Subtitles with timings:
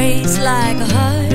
[0.00, 1.32] breaks like a heart.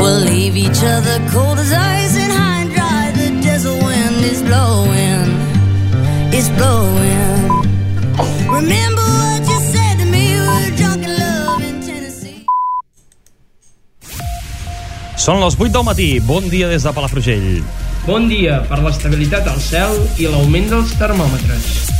[0.00, 3.04] We'll leave each other cold as ice and high and dry.
[3.20, 5.30] The desert wind is blowing,
[6.36, 7.46] it's blowing.
[8.58, 10.24] Remember what you said to me?
[10.34, 12.42] We were drunk in love in Tennessee.
[15.16, 16.10] Són les 8 del matí.
[16.26, 17.50] Bon dia des de Palafrugell.
[18.04, 21.93] Bon dia per l'estabilitat al cel i l'augment dels termòmetres.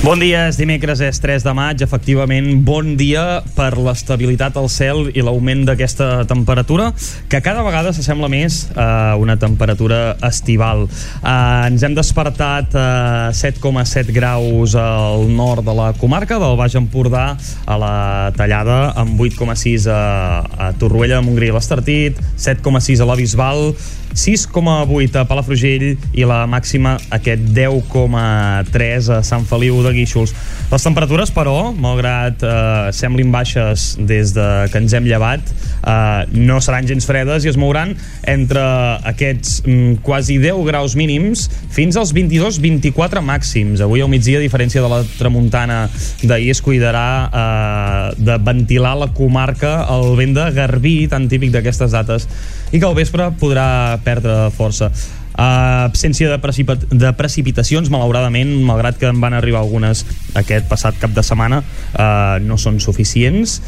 [0.00, 1.82] Bon dia, és dimecres, és 3 de maig.
[1.84, 6.86] Efectivament, bon dia per l'estabilitat al cel i l'augment d'aquesta temperatura,
[7.28, 10.86] que cada vegada s'assembla més a una temperatura estival.
[11.20, 12.88] Uh, ens hem despertat a
[13.36, 17.34] 7,7 graus al nord de la comarca, del Baix Empordà
[17.68, 17.94] a la
[18.40, 20.02] Tallada, amb 8,6 a,
[20.48, 23.74] a Torroella, a Montgrí i l'Estartit, 7,6 a la Bisbal,
[24.14, 30.34] 6,8 a Palafrugell i la màxima aquest 10,3 a Sant Feliu de Guíxols.
[30.70, 35.42] Les temperatures, però, malgrat eh, semblin baixes des de que ens hem llevat,
[35.80, 37.94] eh, no seran gens fredes i es mouran
[38.30, 38.62] entre
[39.10, 43.82] aquests mm, quasi 10 graus mínims fins als 22-24 màxims.
[43.82, 45.82] Avui al migdia, a diferència de la tramuntana
[46.22, 51.94] d'ahir, es cuidarà eh, de ventilar la comarca el vent de Garbí, tan típic d'aquestes
[51.94, 52.28] dates,
[52.70, 54.90] i que al vespre podrà perdre força.
[55.30, 60.02] Uh, absència de, precipit de precipitacions, malauradament, malgrat que en van arribar algunes
[60.36, 61.62] aquest passat cap de setmana,
[61.94, 63.60] uh, no són suficients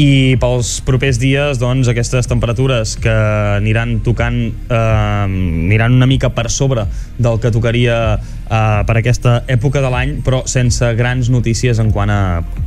[0.00, 3.14] i pels propers dies doncs, aquestes temperatures que
[3.58, 6.86] aniran tocant eh, aniran una mica per sobre
[7.18, 12.10] del que tocaria eh, per aquesta època de l'any però sense grans notícies en quant
[12.10, 12.20] a,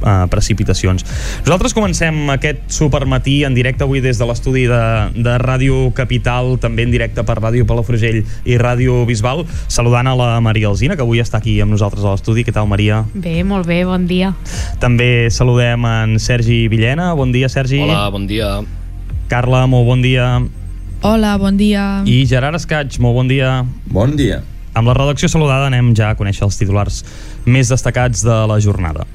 [0.03, 1.05] a precipitacions
[1.45, 4.83] nosaltres comencem aquest supermatí en directe avui des de l'estudi de,
[5.15, 10.29] de Ràdio Capital també en directe per Ràdio Palafrugell i Ràdio Bisbal saludant a la
[10.43, 13.03] Maria Alzina que avui està aquí amb nosaltres a l'estudi què tal Maria?
[13.13, 14.33] Bé, molt bé, bon dia.
[14.81, 17.12] També saludem en Sergi Villena.
[17.15, 17.79] Bon dia, Sergi.
[17.81, 18.61] Hola, bon dia.
[19.29, 20.41] Carla, molt bon dia.
[21.03, 22.03] Hola, bon dia.
[22.05, 23.65] I Gerard Escaig, molt bon dia.
[23.91, 24.41] Bon dia.
[24.73, 27.03] Amb la redacció saludada anem ja a conèixer els titulars
[27.45, 29.05] més destacats de la jornada.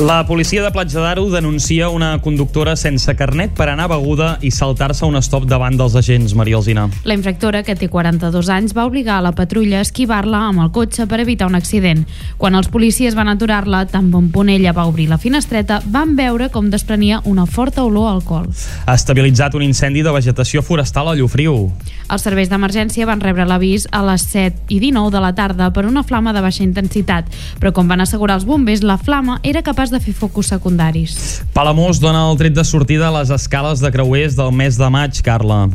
[0.00, 5.04] La policia de Platja d'Aro denuncia una conductora sense carnet per anar beguda i saltar-se
[5.04, 6.86] un stop davant dels agents, Maria Alzina.
[7.04, 10.70] La infractora, que té 42 anys, va obligar a la patrulla a esquivar-la amb el
[10.72, 12.06] cotxe per evitar un accident.
[12.40, 16.48] Quan els policies van aturar-la, tan bon punt ella va obrir la finestreta, van veure
[16.48, 18.48] com desprenia una forta olor a alcohol.
[18.86, 21.68] Ha estabilitzat un incendi de vegetació forestal a Llofriu.
[22.10, 25.84] Els serveis d'emergència van rebre l'avís a les 7 i 19 de la tarda per
[25.84, 27.28] una flama de baixa intensitat,
[27.60, 31.42] però com van assegurar els bombers, la flama era capaç de fer focus secundaris.
[31.54, 35.20] Palamós dona el tret de sortida a les escales de creuers del mes de maig,
[35.26, 35.66] Carla.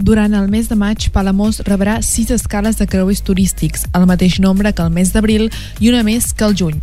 [0.00, 4.72] Durant el mes de maig, Palamós rebrà sis escales de creuers turístics, el mateix nombre
[4.72, 6.78] que el mes d'abril i una més que el juny.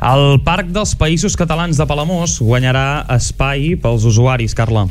[0.00, 4.86] El Parc dels Països Catalans de Palamós guanyarà espai pels usuaris, Carla.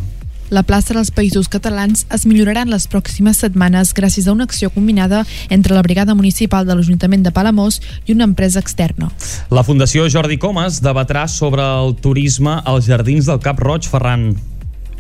[0.54, 4.70] La plaça dels Països Catalans es millorarà en les pròximes setmanes gràcies a una acció
[4.70, 9.10] combinada entre la Brigada Municipal de l'Ajuntament de Palamós i una empresa externa.
[9.50, 14.36] La Fundació Jordi Comas debatrà sobre el turisme als jardins del Cap Roig Ferran.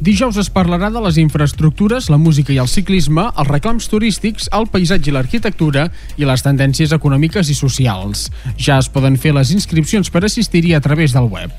[0.01, 4.65] Dijous es parlarà de les infraestructures, la música i el ciclisme, els reclams turístics, el
[4.73, 5.85] paisatge i l'arquitectura
[6.17, 8.25] i les tendències econòmiques i socials.
[8.57, 11.53] Ja es poden fer les inscripcions per assistir-hi a través del web.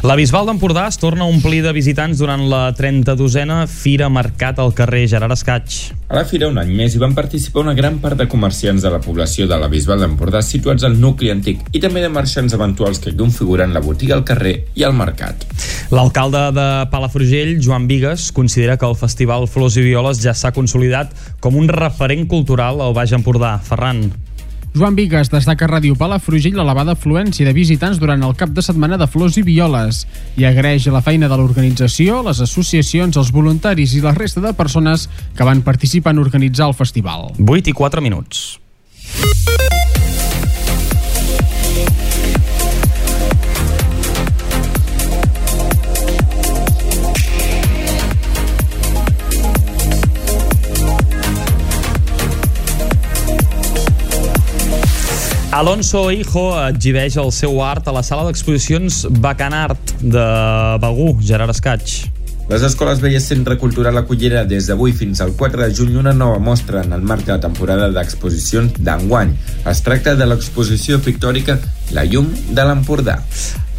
[0.00, 4.72] La Bisbal d'Empordà es torna a omplir de visitants durant la 32a Fira Mercat al
[4.72, 5.74] carrer Gerard Escaig.
[6.08, 8.90] A la fira un any més hi van participar una gran part de comerciants de
[8.90, 12.98] la població de la Bisbal d'Empordà situats al nucli antic i també de marxants eventuals
[13.04, 15.44] que configuren la botiga al carrer i al mercat.
[15.92, 21.12] L'alcalde de Palafrugell, Joan Vigues, considera que el Festival Flors i Violes ja s'ha consolidat
[21.44, 23.58] com un referent cultural al Baix Empordà.
[23.68, 24.08] Ferran.
[24.72, 28.98] Joan Vigues destaca a Ràdio Palafrugell l'elevada afluència de visitants durant el cap de setmana
[29.00, 30.04] de Flors i Violes
[30.38, 35.08] i agraeix la feina de l'organització, les associacions, els voluntaris i la resta de persones
[35.34, 37.32] que van participar en organitzar el festival.
[37.42, 38.60] 8 i 4 minuts.
[55.50, 60.26] Alonso Hijo exhibeix el seu art a la sala d'exposicions Bacanart de
[60.78, 61.94] Begú, Gerard Escaig.
[62.50, 66.38] Les escoles veies Centre Cultural acollirà des d'avui fins al 4 de juny una nova
[66.38, 69.34] mostra en el marc de la temporada d'exposicions d'enguany.
[69.66, 71.58] Es tracta de l'exposició pictòrica
[71.98, 73.18] La llum de l'Empordà.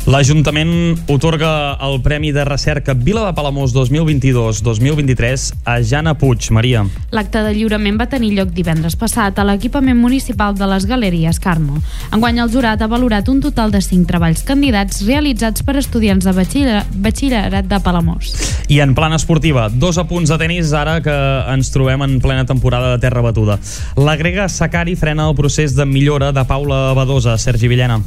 [0.09, 6.47] L'Ajuntament otorga el Premi de Recerca Vila de Palamós 2022-2023 a Jana Puig.
[6.49, 6.81] Maria.
[7.13, 11.77] L'acte de lliurament va tenir lloc divendres passat a l'equipament municipal de les Galeries Carmo.
[12.09, 16.33] Enguany el jurat ha valorat un total de 5 treballs candidats realitzats per estudiants de
[16.33, 18.33] batxiller, batxillerat de Palamós.
[18.73, 21.13] I en plana esportiva, dos apunts de tennis ara que
[21.53, 23.59] ens trobem en plena temporada de terra batuda.
[24.01, 27.37] La grega Sakari frena el procés de millora de Paula Badosa.
[27.37, 28.01] Sergi Villena.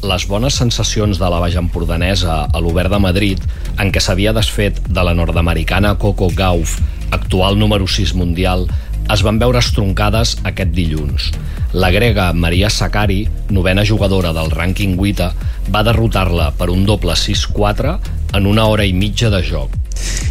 [0.00, 3.40] Les bones sensacions de la Baix Empordanesa a l'Obert de Madrid,
[3.76, 6.78] en què s'havia desfet de la nord-americana Coco Gauff,
[7.12, 8.64] actual número 6 mundial,
[9.12, 11.28] es van veure estroncades aquest dilluns.
[11.76, 15.28] La grega Maria Sakari, novena jugadora del rànquing 8,
[15.68, 17.98] va derrotar-la per un doble 6-4
[18.40, 19.76] en una hora i mitja de joc.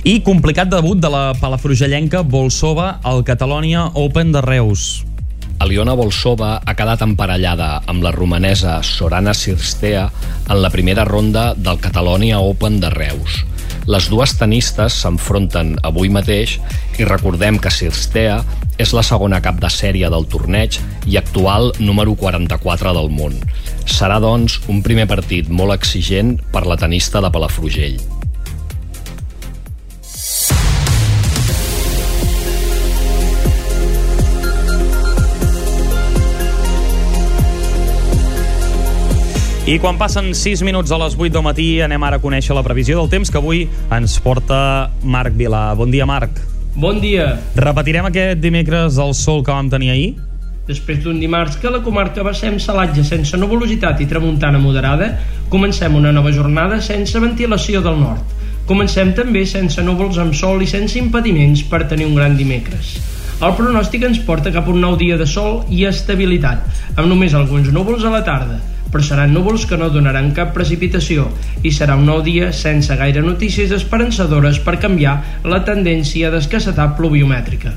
[0.02, 5.04] I complicat debut de la palafrugellenca Bolsova al Catalonia Open de Reus.
[5.60, 10.06] Aliona Bolsova ha quedat emparellada amb la romanesa Sorana Sirstea
[10.48, 13.42] en la primera ronda del Catalonia Open de Reus.
[13.92, 16.56] Les dues tenistes s'enfronten avui mateix
[16.96, 18.38] i recordem que Sirstea
[18.80, 20.80] és la segona cap de sèrie del torneig
[21.12, 23.36] i actual número 44 del món.
[23.84, 28.00] Serà, doncs, un primer partit molt exigent per la tenista de Palafrugell.
[39.70, 42.64] I quan passen 6 minuts a les 8 del matí anem ara a conèixer la
[42.66, 43.60] previsió del temps que avui
[43.94, 45.76] ens porta Marc Vilà.
[45.78, 46.40] Bon dia, Marc.
[46.74, 47.36] Bon dia.
[47.54, 50.08] Repetirem aquest dimecres el sol que vam tenir ahir?
[50.66, 55.12] Després d'un dimarts que la comarca va ser amb salatge sense nuvolositat i tramuntana moderada,
[55.54, 58.26] comencem una nova jornada sense ventilació del nord.
[58.66, 62.96] Comencem també sense núvols amb sol i sense impediments per tenir un gran dimecres.
[63.38, 66.66] El pronòstic ens porta cap a un nou dia de sol i estabilitat,
[66.98, 68.58] amb només alguns núvols a la tarda,
[68.94, 71.28] però seran núvols que no donaran cap precipitació
[71.64, 77.76] i serà un nou dia sense gaire notícies esperançadores per canviar la tendència d'escassetat pluviomètrica.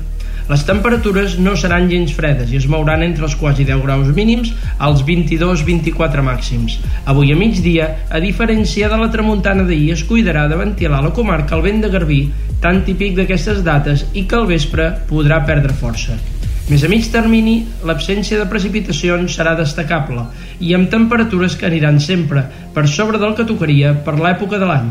[0.49, 4.51] Les temperatures no seran gens fredes i es mouran entre els quasi 10 graus mínims
[4.87, 6.75] als 22-24 màxims.
[7.07, 11.55] Avui a migdia, a diferència de la tramuntana d'ahir, es cuidarà de ventilar la comarca
[11.55, 12.21] el vent de Garbí,
[12.59, 16.19] tan típic d'aquestes dates, i que al vespre podrà perdre força.
[16.71, 20.23] Més a mig termini, l'absència de precipitacions serà destacable
[20.63, 22.45] i amb temperatures que aniran sempre
[22.75, 24.87] per sobre del que tocaria per l'època de l'any.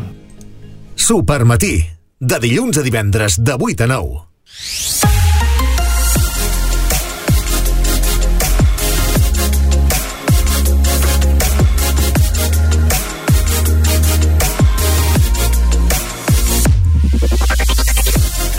[0.93, 1.79] Supermatí,
[2.21, 5.12] de dilluns a divendres de 8 a 9.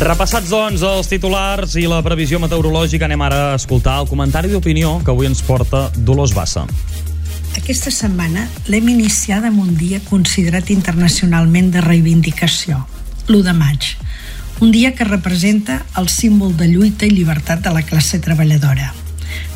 [0.04, 4.98] Repassats, doncs, els titulars i la previsió meteorològica, anem ara a escoltar el comentari d'opinió
[5.00, 6.66] que avui ens porta Dolors Bassa.
[7.56, 12.82] Aquesta setmana l'hem iniciada amb un dia considerat internacionalment de reivindicació,
[13.30, 13.88] l'1 de maig.
[14.60, 18.92] Un dia que representa el símbol de lluita i llibertat de la classe treballadora.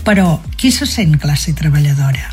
[0.09, 2.33] Però, qui se sent classe treballadora?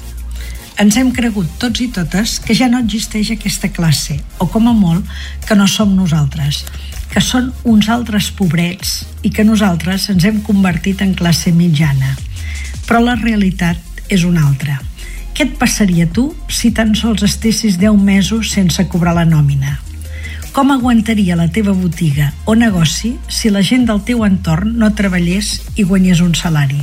[0.80, 4.74] Ens hem cregut tots i totes que ja no existeix aquesta classe, o com a
[4.76, 5.04] molt,
[5.44, 6.64] que no som nosaltres,
[7.12, 12.16] que són uns altres pobrets i que nosaltres ens hem convertit en classe mitjana.
[12.86, 14.80] Però la realitat és una altra.
[15.36, 19.80] Què et passaria tu si tan sols estessis 10 mesos sense cobrar la nòmina?
[20.56, 25.58] Com aguantaria la teva botiga o negoci si la gent del teu entorn no treballés
[25.76, 26.80] i guanyés un salari?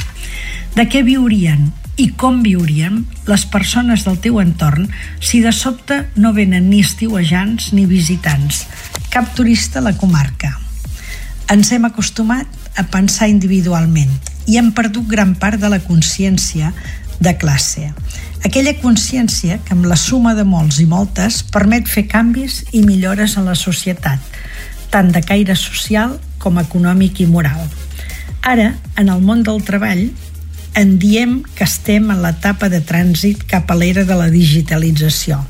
[0.77, 1.71] De què viurien
[2.01, 4.89] i com viurien les persones del teu entorn
[5.21, 8.65] si de sobte no venen ni estiuejants ni visitants,
[9.13, 10.55] cap turista a la comarca.
[11.53, 12.49] Ens hem acostumat
[12.81, 14.13] a pensar individualment
[14.49, 16.73] i hem perdut gran part de la consciència
[17.23, 17.93] de classe.
[18.43, 23.37] Aquella consciència que amb la suma de molts i moltes permet fer canvis i millores
[23.37, 24.19] en la societat,
[24.91, 27.69] tant de caire social com econòmic i moral.
[28.43, 30.09] Ara, en el món del treball,
[30.75, 35.43] en diem que estem en l'etapa de trànsit cap a l'era de la digitalització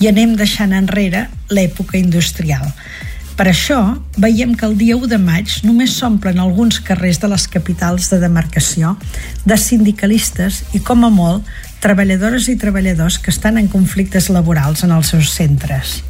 [0.00, 2.66] i anem deixant enrere l'època industrial.
[3.36, 3.78] Per això,
[4.16, 8.18] veiem que el dia 1 de maig només s'omplen alguns carrers de les capitals de
[8.20, 8.94] demarcació
[9.44, 11.44] de sindicalistes i, com a molt,
[11.84, 16.00] treballadores i treballadors que estan en conflictes laborals en els seus centres.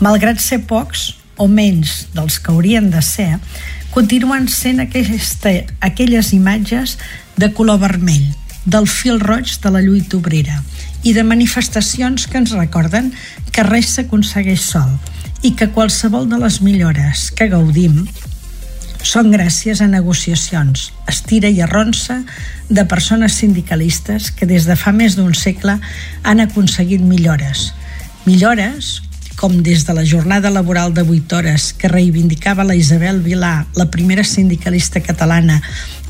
[0.00, 3.36] Malgrat ser pocs, o menys dels que haurien de ser,
[3.92, 5.52] continuen sent aquesta,
[5.84, 6.96] aquelles imatges
[7.36, 8.32] de color vermell,
[8.64, 10.60] del fil roig de la lluita obrera
[11.02, 13.10] i de manifestacions que ens recorden
[13.50, 14.92] que res s'aconsegueix sol
[15.42, 18.04] i que qualsevol de les millores que gaudim
[19.02, 22.20] són gràcies a negociacions, estira i arronsa
[22.70, 25.80] de persones sindicalistes que des de fa més d'un segle
[26.22, 27.72] han aconseguit millores.
[28.26, 29.00] Millores
[29.34, 33.90] com des de la jornada laboral de 8 hores que reivindicava la Isabel Vilà, la
[33.90, 35.58] primera sindicalista catalana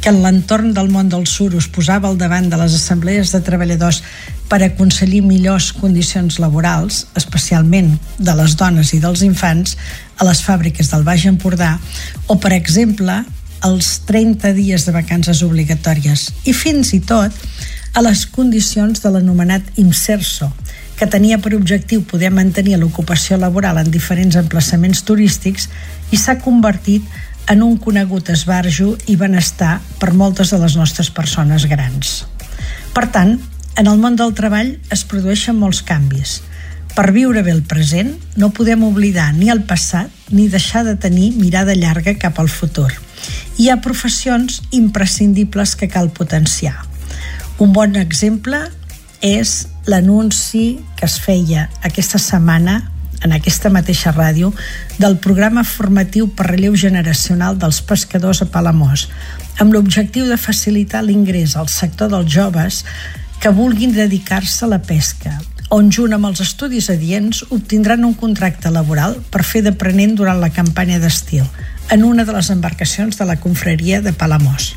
[0.03, 3.39] que en l'entorn del món del sur us posava al davant de les assemblees de
[3.47, 4.01] treballadors
[4.51, 9.77] per aconseguir millors condicions laborals, especialment de les dones i dels infants,
[10.19, 11.77] a les fàbriques del Baix Empordà,
[12.27, 13.23] o, per exemple,
[13.63, 17.31] els 30 dies de vacances obligatòries i fins i tot
[17.95, 20.51] a les condicions de l'anomenat IMSERSO,
[20.99, 25.69] que tenia per objectiu poder mantenir l'ocupació laboral en diferents emplaçaments turístics
[26.11, 31.67] i s'ha convertit en un conegut esbarjo i benestar per moltes de les nostres persones
[31.69, 32.23] grans.
[32.97, 33.35] Per tant,
[33.77, 36.39] en el món del treball es produeixen molts canvis.
[36.97, 41.33] Per viure bé el present no podem oblidar ni el passat ni deixar de tenir
[41.37, 42.91] mirada llarga cap al futur.
[43.59, 46.77] Hi ha professions imprescindibles que cal potenciar.
[47.59, 48.61] Un bon exemple
[49.23, 52.81] és l'anunci que es feia aquesta setmana
[53.23, 54.53] en aquesta mateixa ràdio
[54.99, 59.09] del programa formatiu per relleu generacional dels pescadors a Palamós,
[59.59, 62.83] amb l'objectiu de facilitar l'ingrés al sector dels joves
[63.43, 65.39] que vulguin dedicar-se a la pesca,
[65.73, 70.53] on junt amb els estudis adients obtindran un contracte laboral per fer d'aprenent durant la
[70.53, 71.47] campanya d'estil
[71.91, 74.75] en una de les embarcacions de la confraria de Palamós.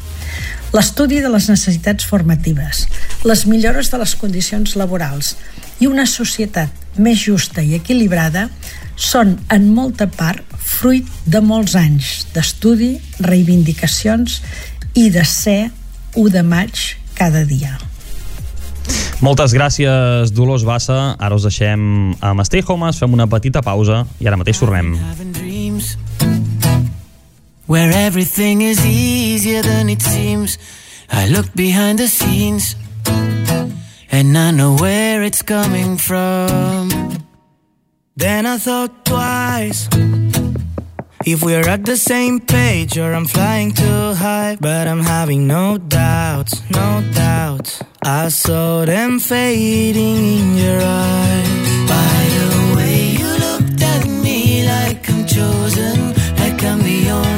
[0.75, 2.85] L'estudi de les necessitats formatives,
[3.23, 5.35] les millores de les condicions laborals
[5.79, 8.47] i una societat més justa i equilibrada
[8.95, 14.39] són en molta part fruit de molts anys d'estudi, reivindicacions
[14.95, 15.69] i de ser
[16.15, 17.75] 1 de maig cada dia.
[19.23, 21.15] Moltes gràcies, Dolors Bassa.
[21.19, 24.95] Ara us deixem amb Stay Homes, fem una petita pausa i ara mateix tornem.
[27.65, 30.59] Where everything is easier than it seems
[31.11, 32.75] I look behind the scenes
[34.17, 36.87] And I know where it's coming from.
[38.15, 39.89] Then I thought twice.
[41.25, 45.77] If we're at the same page or I'm flying too high But I'm having no
[45.77, 47.83] doubts, no doubts.
[48.03, 51.67] I saw them fading in your eyes.
[51.95, 57.34] By the way you looked at me like I'm chosen Like I'm the only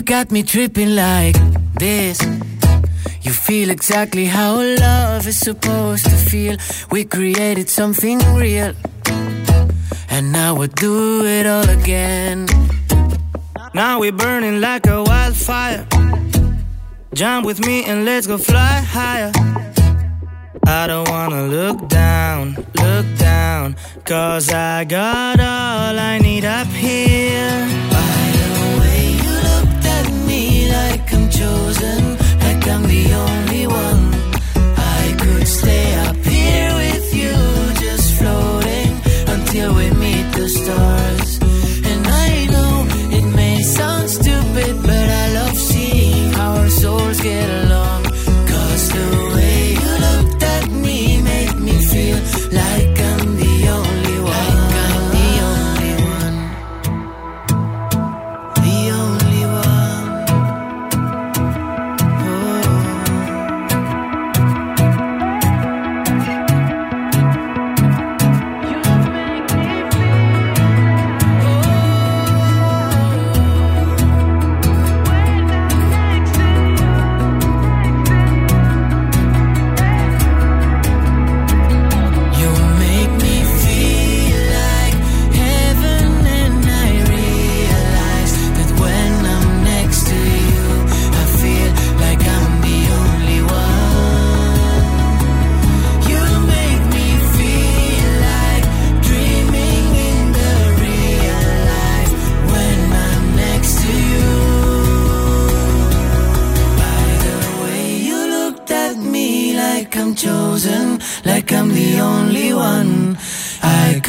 [0.00, 1.36] You got me tripping like
[1.74, 2.22] this
[3.20, 6.56] you feel exactly how love is supposed to feel.
[6.90, 8.72] We created something real,
[10.08, 12.46] and now we'll do it all again.
[13.74, 15.86] Now we're burning like a wildfire.
[17.12, 19.32] Jump with me and let's go fly higher.
[20.66, 23.76] I don't wanna look down, look down,
[24.06, 27.99] cause I got all I need up here.
[31.12, 34.19] I'm chosen, like I'm the only one.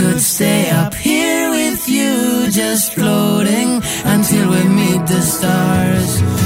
[0.02, 6.41] Could stay up here with you, just floating until we meet the stars.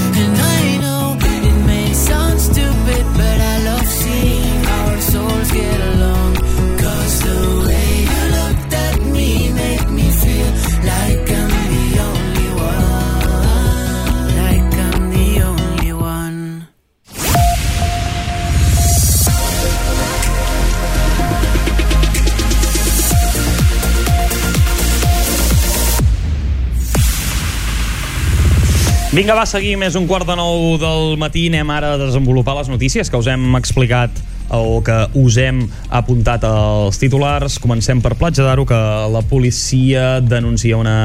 [29.15, 29.79] Vinga, va, seguim.
[29.87, 31.45] És un quart de nou del matí.
[31.47, 34.11] Anem ara a desenvolupar les notícies que us hem explicat
[34.51, 37.55] o que us hem apuntat als titulars.
[37.63, 38.79] Comencem per Platja d'Aro, que
[39.13, 40.97] la policia denuncia una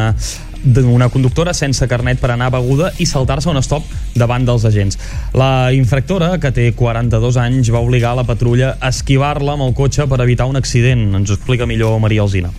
[0.60, 3.86] d'una conductora sense carnet per anar beguda i saltar-se un stop
[4.18, 4.98] davant dels agents.
[5.32, 10.10] La infractora, que té 42 anys, va obligar la patrulla a esquivar-la amb el cotxe
[10.10, 11.12] per evitar un accident.
[11.14, 12.50] Ens ho explica millor Maria Alzina.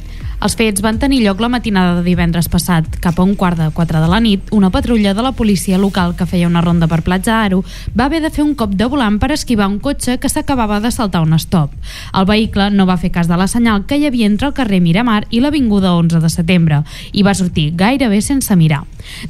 [0.42, 2.88] Els fets van tenir lloc la matinada de divendres passat.
[3.04, 6.16] Cap a un quart de quatre de la nit, una patrulla de la policia local
[6.18, 7.60] que feia una ronda per Platja Aro
[7.94, 10.90] va haver de fer un cop de volant per esquivar un cotxe que s'acabava de
[10.90, 11.76] saltar un stop.
[12.18, 14.80] El vehicle no va fer cas de la senyal que hi havia entre el carrer
[14.82, 16.82] Miramar i l'Avinguda 11 de setembre
[17.14, 18.82] i va sortir gairebé sense mirar.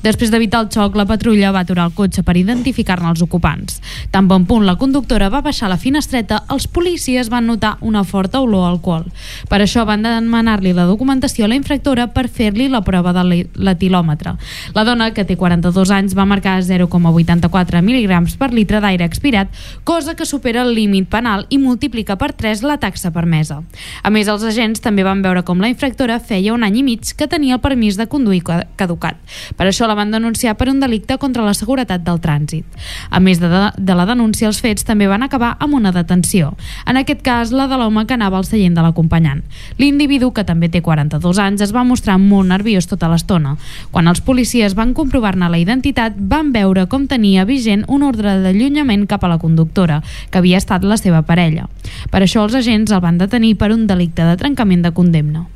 [0.03, 3.81] Després d'evitar el xoc, la patrulla va aturar el cotxe per identificar-ne els ocupants.
[4.15, 8.39] Tan bon punt la conductora va baixar la finestreta, els policies van notar una forta
[8.39, 9.07] olor a alcohol.
[9.51, 13.23] Per això van demanar-li la a la infractora per fer-li la prova de
[13.55, 14.35] l'etilòmetre.
[14.75, 19.49] La dona, que té 42 anys, va marcar 0,84 mil·ligrams per litre d'aire expirat,
[19.83, 23.61] cosa que supera el límit penal i multiplica per 3 la taxa permesa.
[24.03, 27.13] A més, els agents també van veure com la infractora feia un any i mig
[27.17, 28.43] que tenia el permís de conduir
[28.77, 29.17] caducat.
[29.57, 32.65] Per això la van denunciar per un delicte contra la seguretat del trànsit.
[33.09, 36.53] A més de, de, de la denúncia, els fets també van acabar amb una detenció.
[36.85, 39.43] En aquest cas, la de l'home que anava al seient de l'acompanyant.
[39.81, 43.55] L'individu, que també té 42 anys, es va mostrar molt nerviós tota l'estona.
[43.95, 49.07] Quan els policies van comprovar-ne la identitat, van veure com tenia vigent un ordre d'allunyament
[49.07, 51.69] cap a la conductora, que havia estat la seva parella.
[52.11, 55.47] Per això els agents el van detenir per un delicte de trencament de condemna.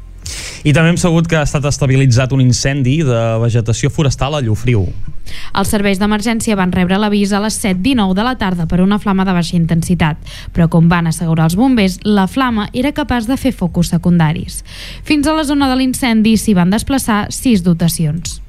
[0.66, 4.88] I també hem sabut que ha estat estabilitzat un incendi de vegetació forestal a Llofriu.
[5.58, 9.26] Els serveis d'emergència van rebre l'avís a les 7.19 de la tarda per una flama
[9.26, 10.22] de baixa intensitat,
[10.54, 14.64] però com van assegurar els bombers, la flama era capaç de fer focus secundaris.
[15.04, 18.45] Fins a la zona de l'incendi s'hi van desplaçar sis dotacions.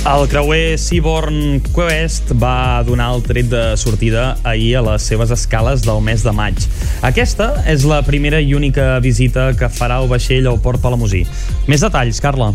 [0.00, 5.84] El creuer Seaborn Quest va donar el tret de sortida ahir a les seves escales
[5.84, 6.56] del mes de maig.
[7.04, 11.26] Aquesta és la primera i única visita que farà el vaixell al Port Palamosí.
[11.68, 12.54] Més detalls, Carla.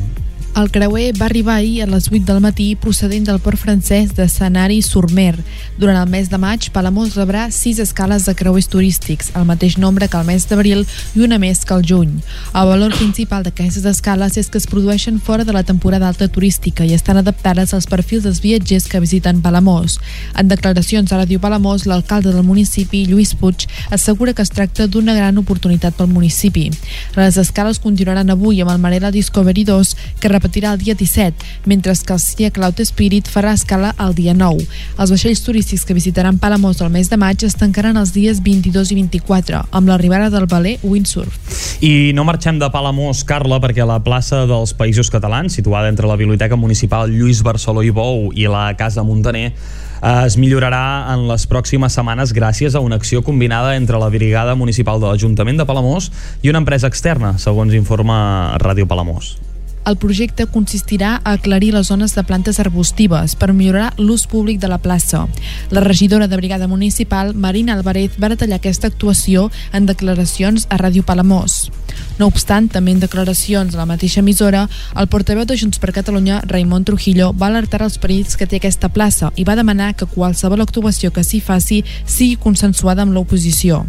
[0.55, 4.29] El creuer va arribar ahir a les 8 del matí procedent del port francès de
[4.31, 5.35] Sanari-sur-Mer.
[5.75, 10.07] Durant el mes de maig, Palamós rebrà 6 escales de creuers turístics, el mateix nombre
[10.07, 12.13] que el mes d'abril i una més que el juny.
[12.53, 16.87] El valor principal d'aquestes escales és que es produeixen fora de la temporada alta turística
[16.87, 19.99] i estan adaptades als perfils dels viatgers que visiten Palamós.
[20.39, 25.19] En declaracions a Ràdio Palamós, l'alcalde del municipi, Lluís Puig, assegura que es tracta d'una
[25.19, 26.69] gran oportunitat pel municipi.
[27.19, 31.33] Les escales continuaran avui amb el Marela Discovery 2, que repetirà el dia 17,
[31.65, 34.65] mentre que el Sia Cloud Spirit farà escala el dia 9.
[34.99, 38.91] Els vaixells turístics que visitaran Palamós el mes de maig es tancaran els dies 22
[38.91, 41.33] i 24, amb l'arribada del valer Windsurf.
[41.81, 46.19] I no marxem de Palamós, Carla, perquè la plaça dels Països Catalans, situada entre la
[46.19, 49.51] Biblioteca Municipal Lluís Barceló i Bou i la Casa Montaner,
[50.05, 55.01] es millorarà en les pròximes setmanes gràcies a una acció combinada entre la Brigada Municipal
[55.01, 56.11] de l'Ajuntament de Palamós
[56.43, 59.35] i una empresa externa, segons informa Ràdio Palamós.
[59.85, 64.67] El projecte consistirà a aclarir les zones de plantes arbustives per millorar l'ús públic de
[64.71, 65.27] la plaça.
[65.69, 71.05] La regidora de Brigada Municipal, Marina Alvarez, va detallar aquesta actuació en declaracions a Ràdio
[71.05, 71.69] Palamós.
[72.17, 76.41] No obstant, també en declaracions a la mateixa emissora, el portaveu de Junts per Catalunya,
[76.47, 80.63] Raimon Trujillo, va alertar els perills que té aquesta plaça i va demanar que qualsevol
[80.63, 83.83] actuació que s'hi faci sigui consensuada amb l'oposició.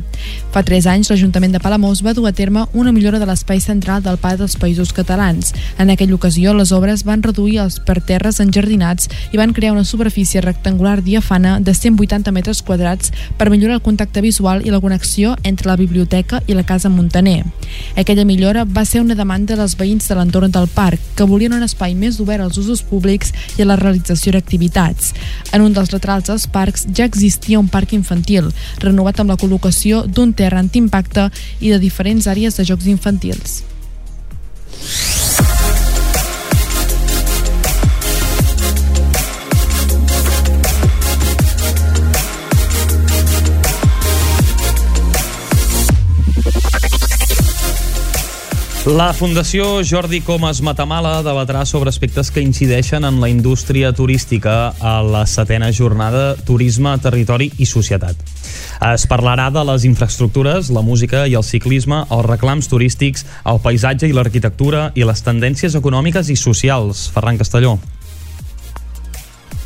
[0.52, 4.02] Fa tres anys, l'Ajuntament de Palamós va dur a terme una millora de l'espai central
[4.02, 5.54] del Parc dels Països Catalans.
[5.78, 10.40] En aquella ocasió, les obres van reduir els parterres enjardinats i van crear una superfície
[10.40, 15.68] rectangular diafana de 180 metres quadrats per millorar el contacte visual i la connexió entre
[15.68, 17.44] la biblioteca i la Casa Montaner.
[17.96, 21.66] Aquella millora va ser una demanda dels veïns de l'entorn del parc, que volien un
[21.66, 25.12] espai més obert als usos públics i a la realització d'activitats.
[25.53, 30.07] En un dels laterals dels parcs ja existia un parc infantil, renovat amb la col·locació
[30.07, 33.62] d'un terra antiimpacte i de diferents àrees de jocs infantils.
[48.87, 55.01] La Fundació Jordi Comas Matamala debatrà sobre aspectes que incideixen en la indústria turística a
[55.03, 58.14] la setena jornada Turisme, Territori i Societat.
[58.92, 64.07] Es parlarà de les infraestructures, la música i el ciclisme, els reclams turístics, el paisatge
[64.07, 67.09] i l'arquitectura i les tendències econòmiques i socials.
[67.11, 67.81] Ferran Castelló.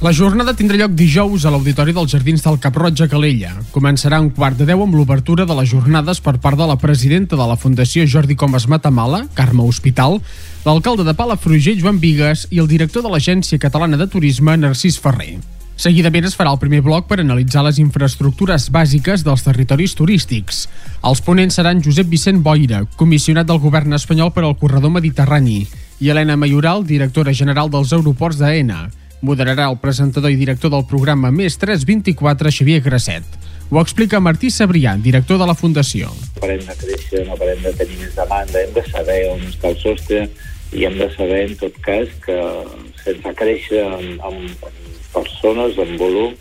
[0.01, 3.51] La jornada tindrà lloc dijous a l'Auditori dels Jardins del Cap Roig a Calella.
[3.69, 7.37] Començarà un quart de deu amb l'obertura de les jornades per part de la presidenta
[7.37, 10.17] de la Fundació Jordi Comas Matamala, Carme Hospital,
[10.65, 15.35] l'alcalde de Palafrugell, Joan Vigues, i el director de l'Agència Catalana de Turisme, Narcís Ferrer.
[15.77, 20.63] Seguidament es farà el primer bloc per analitzar les infraestructures bàsiques dels territoris turístics.
[21.05, 25.67] Els ponents seran Josep Vicent Boira, comissionat del govern espanyol per al corredor mediterrani,
[26.01, 28.81] i Helena Mayoral, directora general dels aeroports d'AENA.
[29.21, 33.27] Moderarà el presentador i director del programa Més 324, Xavier Grasset.
[33.71, 36.09] Ho explica Martí Sabrià, director de la Fundació.
[36.11, 39.71] No parem de créixer, no parem de tenir més demanda, hem de saber on està
[39.71, 40.25] el sostre
[40.73, 42.39] i hem de saber, en tot cas, que
[43.05, 46.35] sense créixer amb, amb, amb persones, en volum,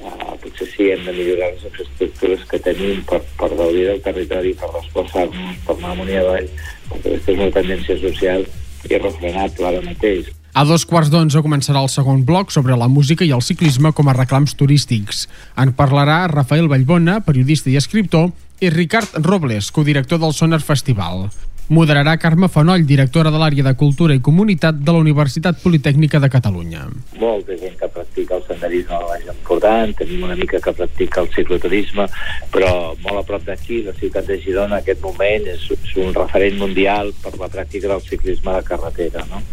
[0.00, 4.56] eh, potser sí hem de millorar les infraestructures que tenim per, per gaudir del territori,
[4.60, 6.50] per desplaçar-nos, per anar amunt i avall,
[6.88, 8.46] perquè aquesta és una tendència social
[8.88, 10.30] irrefrenable ara mateix.
[10.52, 14.08] A dos quarts d'onze començarà el segon bloc sobre la música i el ciclisme com
[14.10, 15.28] a reclams turístics.
[15.54, 21.28] En parlarà Rafael Vallbona, periodista i escriptor, i Ricard Robles, codirector del Sonar Festival.
[21.70, 26.28] Moderarà Carme Fanoll, directora de l'àrea de Cultura i Comunitat de la Universitat Politècnica de
[26.32, 26.88] Catalunya.
[27.20, 31.22] Molta gent que practica el senderisme a la Baix Empordà, tenim una mica que practica
[31.22, 32.08] el cicloturisme,
[32.50, 32.72] però
[33.04, 36.58] molt a prop d'aquí, la ciutat de Girona, en aquest moment és, és un referent
[36.58, 39.22] mundial per la pràctica del ciclisme de carretera.
[39.30, 39.44] No?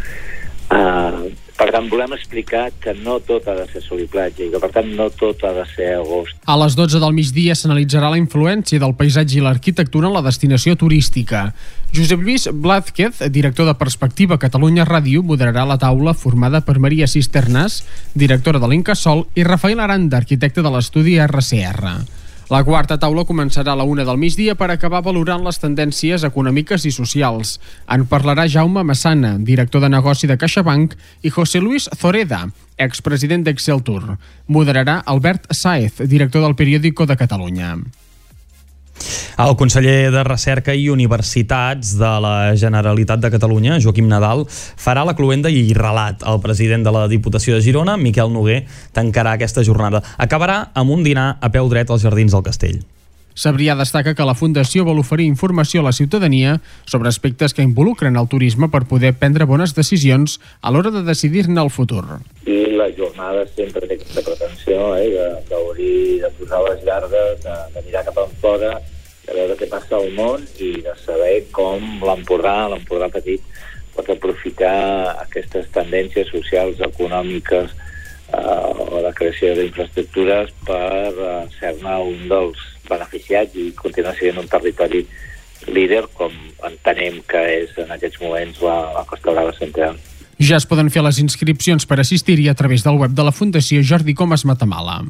[0.67, 4.49] Uh, per tant, volem explicar que no tot ha de ser sol i platja i
[4.53, 6.35] que, per tant, no tot ha de ser agost.
[6.45, 10.75] A les 12 del migdia s'analitzarà la influència del paisatge i l'arquitectura en la destinació
[10.77, 11.47] turística.
[11.95, 17.81] Josep Lluís Blázquez, director de Perspectiva Catalunya Ràdio, moderarà la taula formada per Maria Cisternas,
[18.13, 21.97] directora de l'Incasol, i Rafael Aranda, arquitecte de l'estudi RCR.
[22.47, 26.85] La quarta taula començarà a la una del migdia per acabar valorant les tendències econòmiques
[26.87, 27.57] i socials.
[27.91, 30.95] En parlarà Jaume Massana, director de negoci de CaixaBank,
[31.27, 32.45] i José Luis Zoreda,
[32.79, 34.15] expresident d'Exceltur.
[34.47, 37.75] Moderarà Albert Saez, director del periòdico de Catalunya.
[39.37, 45.15] El conseller de Recerca i Universitats de la Generalitat de Catalunya, Joaquim Nadal, farà la
[45.15, 46.25] cluenda i relat.
[46.25, 48.63] El president de la Diputació de Girona, Miquel Noguer,
[48.97, 50.01] tancarà aquesta jornada.
[50.17, 52.81] Acabarà amb un dinar a peu dret als Jardins del Castell.
[53.37, 56.55] Sabrià destaca que la Fundació vol oferir informació a la ciutadania
[56.89, 61.61] sobre aspectes que involucren el turisme per poder prendre bones decisions a l'hora de decidir-ne
[61.61, 62.01] el futur.
[62.49, 65.11] I la jornada sempre té aquesta pretensió eh,
[65.51, 68.71] d'obrir, de, de posar les llargues, de, de mirar cap enfora,
[69.27, 73.43] de veure què passa al món i de saber com l'Empordà, l'Empordà petit,
[73.93, 77.69] pot aprofitar aquestes tendències socials, econòmiques
[78.33, 84.49] eh, o de creació d'infraestructures per eh, ser-ne un dels beneficiats i continuar sent un
[84.51, 85.05] territori
[85.67, 86.33] líder com
[86.67, 89.97] entenem que és en aquests moments la, la Costa Brava Central.
[90.37, 93.81] Ja es poden fer les inscripcions per assistir-hi a través del web de la Fundació
[93.81, 95.01] Jordi Comas Matamala.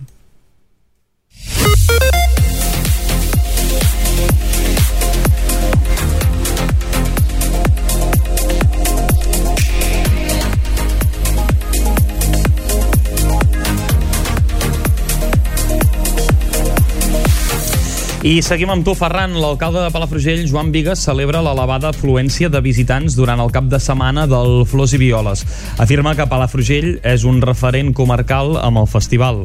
[18.25, 19.36] I seguim amb tu, Ferran.
[19.38, 24.25] L'alcalde de Palafrugell, Joan Vigues, celebra l'elevada afluència de visitants durant el cap de setmana
[24.25, 25.43] del Flors i Violes.
[25.77, 29.43] Afirma que Palafrugell és un referent comarcal amb el festival.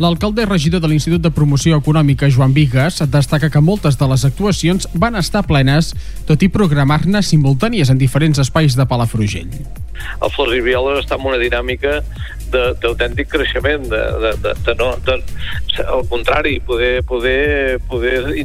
[0.00, 4.26] L'alcalde i regidor de l'Institut de Promoció Econòmica, Joan Vigues, destaca que moltes de les
[4.28, 5.94] actuacions van estar plenes,
[6.28, 9.56] tot i programar-ne simultànies en diferents espais de Palafrugell.
[10.20, 12.00] El Flors i Violes està en una dinàmica
[12.52, 15.18] d'autèntic creixement, de, de, de, de no, de,
[15.80, 18.44] al contrari, poder, poder, poder el,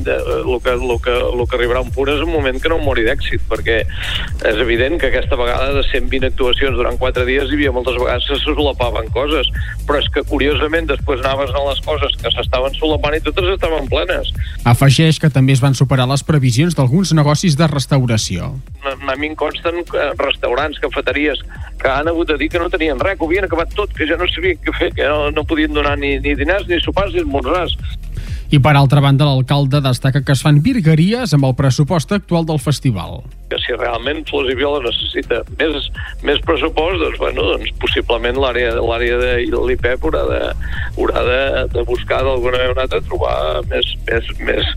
[0.64, 3.04] que, el, que, el que arribarà a un punt és un moment que no mori
[3.08, 7.74] d'èxit, perquè és evident que aquesta vegada de 120 actuacions durant 4 dies hi havia
[7.76, 9.52] moltes vegades que se solapaven coses,
[9.88, 13.90] però és que curiosament després anaves a les coses que s'estaven solapant i totes estaven
[13.92, 14.32] plenes.
[14.68, 18.54] Afegeix que també es van superar les previsions d'alguns negocis de restauració.
[18.88, 19.82] A mi em consten
[20.20, 21.42] restaurants, cafeteries,
[21.82, 24.08] que han hagut de dir que no tenien res, que ho havien acabat tot, que
[24.10, 27.14] ja no sabien què fer, que no, no podien donar ni, ni diners, ni sopars,
[27.16, 27.76] ni esmorzars.
[28.54, 32.62] I per altra banda, l'alcalde destaca que es fan virgueries amb el pressupost actual del
[32.64, 33.20] festival.
[33.48, 35.90] Que si realment Flors i Viola necessita més,
[36.28, 40.42] més pressupost, doncs, bueno, doncs possiblement l'àrea l'àrea de l'IPEP haurà de,
[40.98, 41.42] haurà de,
[41.74, 44.70] de buscar d'alguna manera trobar més, més, més,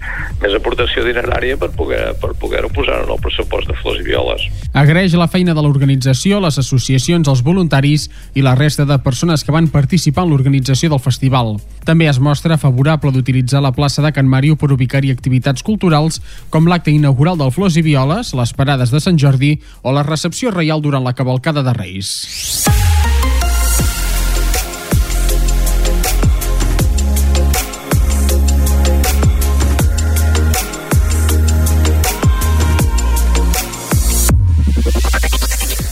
[0.42, 4.46] més aportació dinerària per poder per poder-ho posar en el pressupost de Flors i Violes.
[4.76, 8.06] Agraeix la feina de l'organització, les associacions, els voluntaris
[8.38, 11.56] i la resta de persones que van participar en l'organització del festival.
[11.87, 16.68] També es mostra favorable d'utilitzar la plaça de Can Màriu per ubicar-hi activitats culturals com
[16.70, 20.85] l'acte inaugural del Flors i Violes, les parades de Sant Jordi o la recepció reial
[20.85, 22.99] durant la cavalcada de Reis.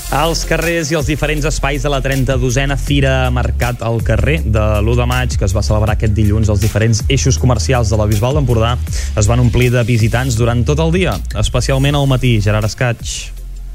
[0.08, 4.94] Els carrers i els diferents espais de la 32a Fira Mercat al carrer de l'1
[4.96, 8.38] de maig, que es va celebrar aquest dilluns als diferents eixos comercials de la Bisbal
[8.38, 8.70] d'Empordà,
[9.20, 12.38] es van omplir de visitants durant tot el dia, especialment al matí.
[12.40, 13.04] Gerard Escaig.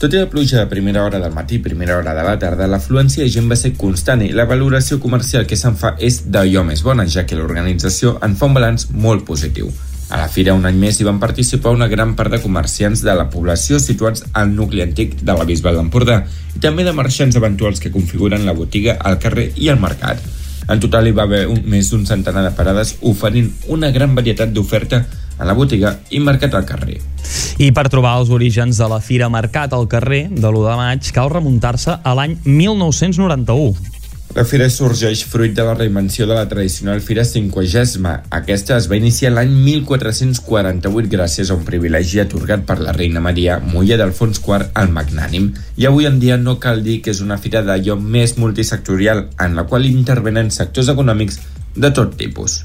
[0.01, 2.65] Tot i la pluja de primera hora del matí i primera hora de la tarda,
[2.65, 6.65] l'afluència de gent va ser constant i la valoració comercial que se'n fa és d'allò
[6.65, 9.69] més bona, ja que l'organització en fa un balanç molt positiu.
[10.13, 13.15] A la fira un any més hi van participar una gran part de comerciants de
[13.17, 16.19] la població situats al nucli antic de la Bisbal d'Empordà
[16.53, 20.21] i també de marxants eventuals que configuren la botiga al carrer i al mercat.
[20.69, 24.53] En total hi va haver un, més d'un centenar de parades oferint una gran varietat
[24.53, 25.01] d'oferta
[25.39, 26.99] a la botiga i mercat al carrer.
[27.57, 31.09] I per trobar els orígens de la Fira Mercat al carrer de l'1 de maig
[31.17, 33.92] cal remuntar-se a l'any 1991.
[34.33, 38.13] La fira sorgeix fruit de la reinvenció de la tradicional fira cinquagesma.
[38.33, 43.59] Aquesta es va iniciar l'any 1448 gràcies a un privilegi atorgat per la reina Maria,
[43.61, 47.37] mulla d'Alfons IV al Magnànim, i avui en dia no cal dir que és una
[47.37, 51.37] fira d'allò més multisectorial en la qual intervenen sectors econòmics
[51.77, 52.63] de tot tipus.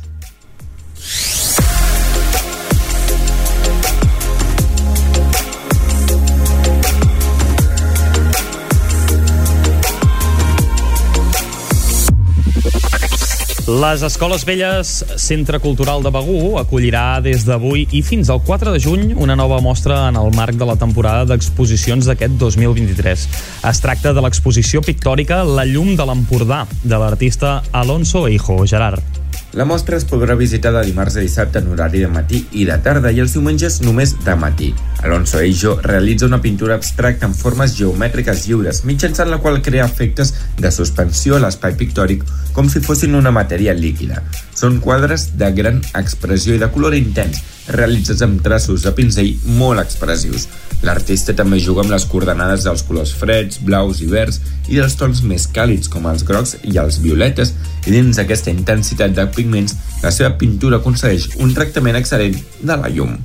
[13.68, 18.80] Les Escoles Velles Centre Cultural de Begú acollirà des d'avui i fins al 4 de
[18.80, 23.28] juny una nova mostra en el marc de la temporada d'exposicions d'aquest 2023.
[23.68, 28.62] Es tracta de l'exposició pictòrica La llum de l'Empordà, de l'artista Alonso Eijo.
[28.64, 29.27] Gerard.
[29.56, 32.76] La mostra es podrà visitar de dimarts a dissabte en horari de matí i de
[32.84, 34.68] tarda i els diumenges només de matí.
[35.02, 40.34] Alonso Eijo realitza una pintura abstracta en formes geomètriques lliures, mitjançant la qual crea efectes
[40.58, 44.22] de suspensió a l'espai pictòric com si fossin una matèria líquida.
[44.54, 47.40] Són quadres de gran expressió i de color intens,
[47.72, 50.48] realitzats amb traços de pinzell molt expressius.
[50.86, 54.38] L'artista també juga amb les coordenades dels colors freds, blaus i verds
[54.68, 57.54] i dels tons més càlids com els grocs i els violetes
[57.86, 62.94] i dins d'aquesta intensitat de pigments la seva pintura aconsegueix un tractament excel·lent de la
[62.94, 63.18] llum.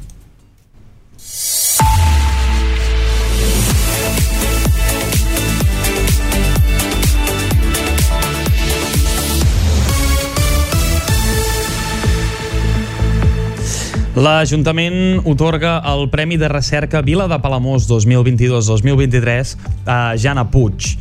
[14.13, 19.56] L'Ajuntament otorga el Premi de Recerca Vila de Palamós 2022-2023
[19.89, 20.91] a Jana Puig.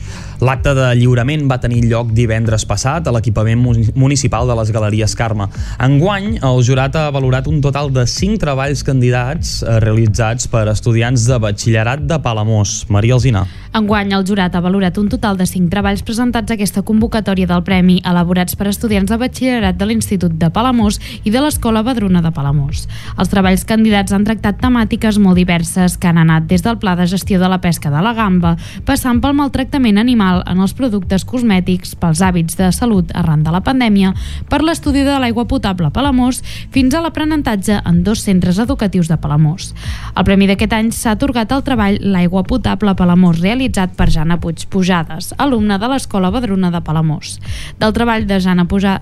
[0.43, 3.61] L'acte de lliurament va tenir lloc divendres passat a l'equipament
[3.95, 5.47] municipal de les Galeries Carme.
[5.79, 11.29] Enguany, el jurat ha valorat un total de 5 treballs candidats eh, realitzats per estudiants
[11.31, 12.81] de batxillerat de Palamós.
[12.91, 13.45] Maria Alzina.
[13.73, 17.63] Enguany, el jurat ha valorat un total de 5 treballs presentats a aquesta convocatòria del
[17.63, 22.35] Premi, elaborats per estudiants de batxillerat de l'Institut de Palamós i de l'Escola Badruna de
[22.35, 22.89] Palamós.
[23.15, 27.07] Els treballs candidats han tractat temàtiques molt diverses que han anat des del pla de
[27.07, 31.25] gestió de la pesca de la gamba, passant pel maltractament animal animal en els productes
[31.25, 34.13] cosmètics, pels hàbits de salut arran de la pandèmia,
[34.49, 36.43] per l'estudi de l'aigua potable a Palamós,
[36.73, 39.73] fins a l'aprenentatge en dos centres educatius de Palamós.
[40.17, 44.39] El premi d'aquest any s'ha atorgat al treball L'aigua potable a Palamós, realitzat per Jana
[44.41, 47.39] Puig Pujades, alumna de l'Escola Badruna de Palamós.
[47.79, 49.01] Del treball de Jana Puja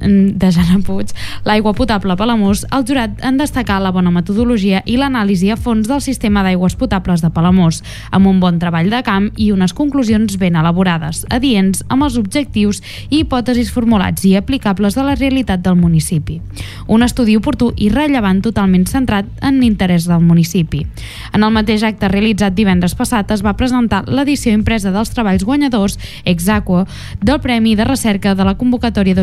[0.00, 1.12] de Jana Puig,
[1.44, 6.00] l'aigua potable Palamós, el jurat en destacar la bona metodologia i l'anàlisi a fons del
[6.00, 10.56] sistema d'aigües potables de Palamós, amb un bon treball de camp i unes conclusions ben
[10.56, 16.40] elaborades, adients amb els objectius i hipòtesis formulats i aplicables de la realitat del municipi.
[16.88, 20.86] Un estudi oportú i rellevant totalment centrat en l'interès del municipi.
[21.34, 25.98] En el mateix acte realitzat divendres passat es va presentar l'edició impresa dels treballs guanyadors
[26.24, 26.48] ex
[27.20, 29.14] del Premi de Recerca de la convocatòria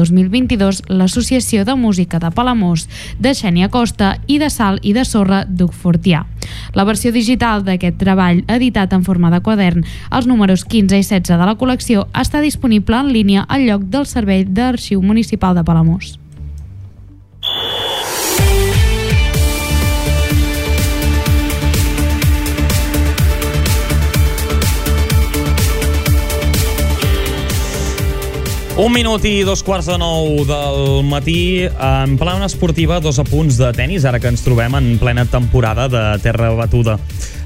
[0.00, 2.86] 2021-2022 l'Associació de Música de Palamós
[3.18, 6.24] de Xènia Costa i de Sal i de Sorra Duc Fortià.
[6.74, 11.36] La versió digital d'aquest treball, editat en forma de quadern, els números 15 i 16
[11.36, 16.19] de la col·lecció, està disponible en línia al lloc del Servei d'Arxiu Municipal de Palamós.
[28.80, 31.66] Un minut i dos quarts de nou del matí.
[31.68, 36.04] En plana esportiva, dos apunts de tennis, ara que ens trobem en plena temporada de
[36.24, 36.94] terra batuda.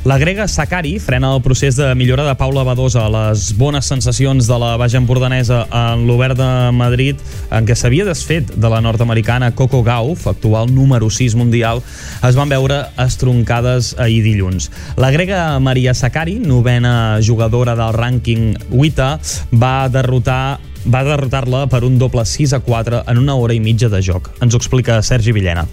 [0.06, 3.08] La grega Sakari frena el procés de millora de Paula Badosa.
[3.10, 7.18] Les bones sensacions de la Baja Empordanesa en l'Obert de Madrid,
[7.50, 11.82] en què s'havia desfet de la nord-americana Coco Gauff, actual número 6 mundial,
[12.22, 14.70] es van veure estroncades ahir dilluns.
[14.94, 19.10] La grega Maria Sakari, novena jugadora del rànquing WTA,
[19.50, 23.88] va derrotar va derrotar-la per un doble 6 a 4 en una hora i mitja
[23.88, 24.30] de joc.
[24.44, 25.66] Ens ho explica Sergi Villena.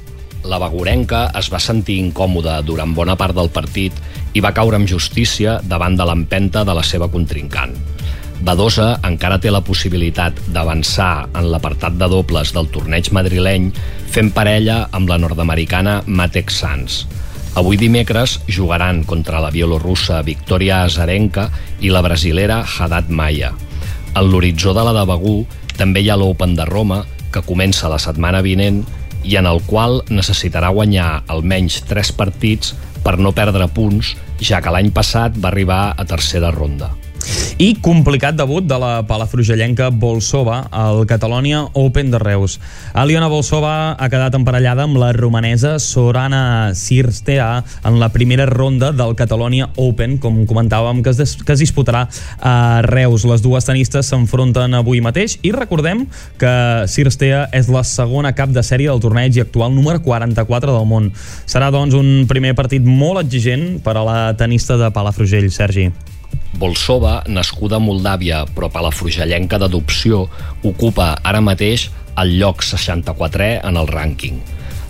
[0.48, 3.94] La Bagorenca es va sentir incòmoda durant bona part del partit
[4.34, 7.76] i va caure amb justícia davant de l'empenta de la seva contrincant.
[8.42, 13.70] Badosa encara té la possibilitat d'avançar en l'apartat de dobles del torneig madrileny
[14.10, 17.04] fent parella amb la nord-americana Matex Sanz.
[17.54, 23.52] Avui dimecres jugaran contra la bielorrussa Victoria Azarenka i la brasilera Haddad Maia.
[24.12, 25.36] En l'horitzó de la de Begú
[25.78, 28.82] també hi ha l'Open de Roma, que comença la setmana vinent
[29.24, 32.74] i en el qual necessitarà guanyar almenys 3 partits
[33.06, 36.92] per no perdre punts, ja que l'any passat va arribar a tercera ronda.
[37.62, 42.60] I complicat debut de la palafrugellenca Bolsova al Catalonia Open de Reus.
[42.98, 49.14] Aliona Bolsova ha quedat emparellada amb la romanesa Sorana Sirstea en la primera ronda del
[49.16, 52.08] Catalonia Open, com comentàvem, que es, que es disputarà
[52.42, 53.28] a Reus.
[53.30, 56.08] Les dues tenistes s'enfronten avui mateix i recordem
[56.42, 56.54] que
[56.90, 61.12] Sirstea és la segona cap de sèrie del torneig i actual número 44 del món.
[61.46, 65.92] Serà, doncs, un primer partit molt exigent per a la tenista de Palafrugell, Sergi.
[66.62, 70.28] Bolsova, nascuda a Moldàvia però palafrugellenca d'adopció,
[70.68, 71.90] ocupa ara mateix
[72.22, 74.42] el lloc 64è en el rànquing.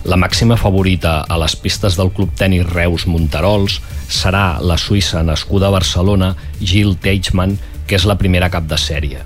[0.04, 3.78] La màxima favorita a les pistes del Club Tenis Reus Montarols
[4.10, 7.54] serà la suïssa nascuda a Barcelona, Gil Teichmann,
[7.86, 9.22] que és la primera cap de sèrie.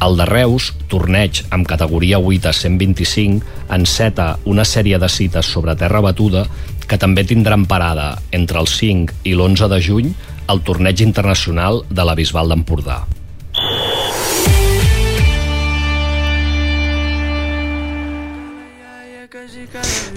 [0.00, 5.74] El de Reus, torneig amb categoria 8 a 125, enceta una sèrie de cites sobre
[5.76, 6.46] terra batuda
[6.88, 10.12] que també tindran parada entre el 5 i l'11 de juny
[10.48, 13.02] al torneig internacional de la Bisbal d'Empordà.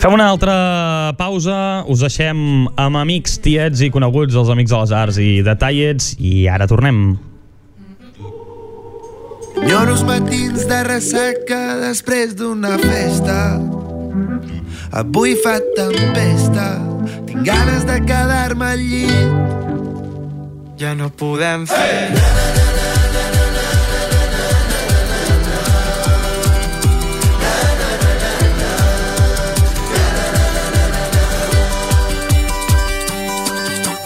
[0.02, 0.54] Fem una altra
[1.20, 6.16] pausa, us deixem amb amics, tiets i coneguts, els amics de les arts i detallets,
[6.18, 7.04] i ara tornem.
[9.62, 13.38] Lloros matins de ressaca després d'una festa.
[15.04, 16.72] Avui fa tempesta,
[17.30, 19.71] tinc ganes de quedar-me al llit.
[20.82, 22.10] Ja no podem fer...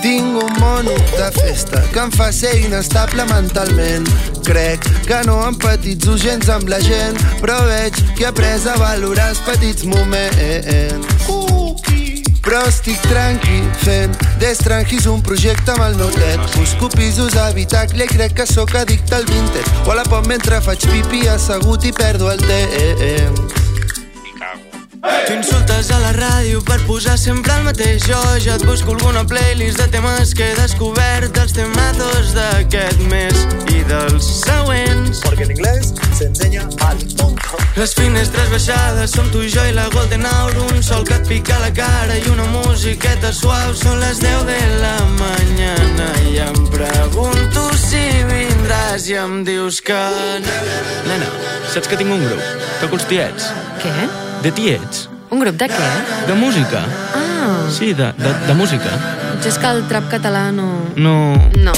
[0.01, 0.51] Tinc un
[1.15, 4.11] de festa que em fa ser inestable mentalment.
[4.43, 9.31] Crec que no empatitzo gens amb la gent, però veig que he après a valorar
[9.31, 11.44] els petits moments.
[12.45, 16.45] Però estic tranqui fent d'estranquis un projecte amb el meu tet.
[16.53, 19.75] Busco pisos a habitacle i crec que sóc addicte al vintage.
[19.88, 23.64] O a la pop mentre faig pipi assegut i perdo el temps.
[25.27, 29.21] Tu insultes a la ràdio per posar sempre el mateix Jo ja et busco alguna
[29.25, 35.51] playlist de temes que he descobert dels temazos d'aquest mes i dels següents Porque en
[35.51, 37.57] inglés se enseña al punto.
[37.75, 41.29] Les finestres baixades som tu i jo i la Golden Hour Un sol que et
[41.29, 46.61] pica la cara i una musiqueta suau Són les 10 de la mañana i em
[46.73, 50.01] pregunto si vindràs i em dius que...
[51.09, 51.33] Nena,
[51.73, 52.53] saps que tinc un grup?
[52.81, 53.51] Toco els tiets.
[53.83, 54.24] Què?
[54.45, 55.08] De tiets.
[55.34, 55.88] Un grup de què?
[56.29, 56.84] De música.
[57.17, 58.91] Ah, Sí, de, de, de música.
[59.34, 60.67] potser és que el trap català no...
[61.08, 61.15] No...
[61.65, 61.73] No.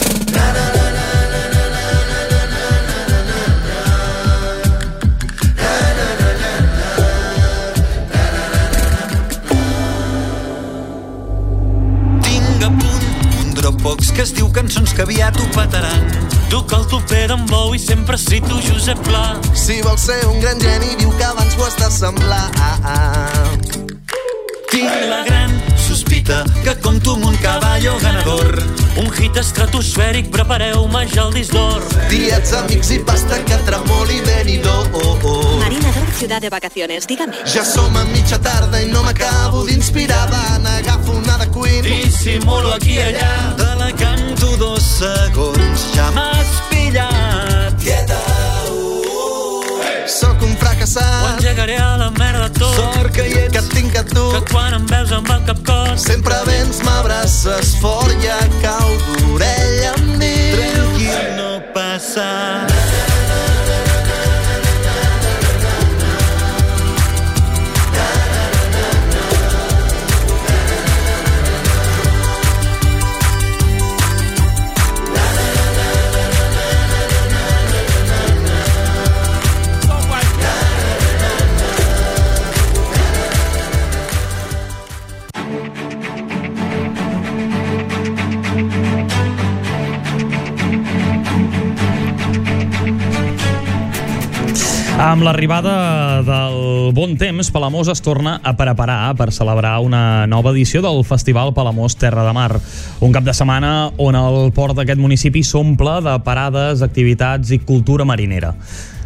[12.23, 13.07] Tinc a punt
[13.41, 16.06] un Dropbox que es diu cançons que aviat ho petaran.
[16.49, 19.35] Toca el toper d'en Bou i sempre cito Josep Pla.
[19.53, 22.45] Si vols ser un gran geni, diu que abans ho has d'assemblar.
[22.55, 23.57] Ah, ah.
[24.71, 25.51] Tinc la gran
[25.87, 28.61] sospita que compto amb un caballo ganador.
[28.97, 31.83] Un hit estratosfèric, prepareu-me ja el disc d'or.
[32.11, 34.87] Tiets, amics i pasta que tremoli venidor.
[34.93, 35.57] Oh, oh.
[35.59, 37.35] Marina Dor, ciudad de vacaciones, dígame.
[37.45, 40.27] Ja som a mitja tarda i no m'acabo d'inspirar
[40.63, 43.66] N'agafo una de Queen Dissimulo aquí i allà,
[44.37, 47.73] canto dos segons, ja m'has pillat.
[47.79, 48.17] Tieta,
[50.07, 51.23] Sóc un fracassat.
[51.23, 52.75] Ho engegaré a la merda tot.
[52.75, 54.29] Sort que hi ets, que et tinc a tu.
[54.31, 58.95] Que quan em veus amb el cap cos Sempre vens, m'abraces fort i a cau
[59.09, 63.16] d'orella em dius Tranquil, no passa
[95.07, 100.81] Amb l'arribada del bon temps, Palamós es torna a preparar per celebrar una nova edició
[100.83, 102.57] del Festival Palamós Terra de Mar.
[102.99, 108.03] Un cap de setmana on el port d'aquest municipi s'omple de parades, activitats i cultura
[108.03, 108.51] marinera.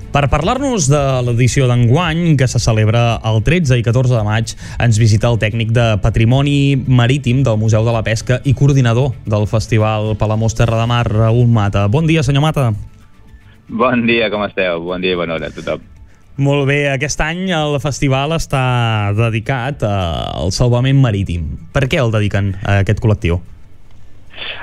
[0.10, 4.98] Per parlar-nos de l'edició d'enguany, que se celebra el 13 i 14 de maig, ens
[4.98, 10.16] visita el tècnic de Patrimoni Marítim del Museu de la Pesca i coordinador del Festival
[10.18, 11.86] Palamós Terra de Mar, Raül Mata.
[11.86, 12.72] Bon dia, senyor Mata.
[13.70, 14.82] Bon dia, com esteu?
[14.90, 15.91] Bon dia i bona hora a tothom.
[16.40, 19.90] Molt bé, aquest any el festival està dedicat eh,
[20.42, 21.58] al salvament marítim.
[21.76, 23.42] Per què el dediquen a aquest col·lectiu?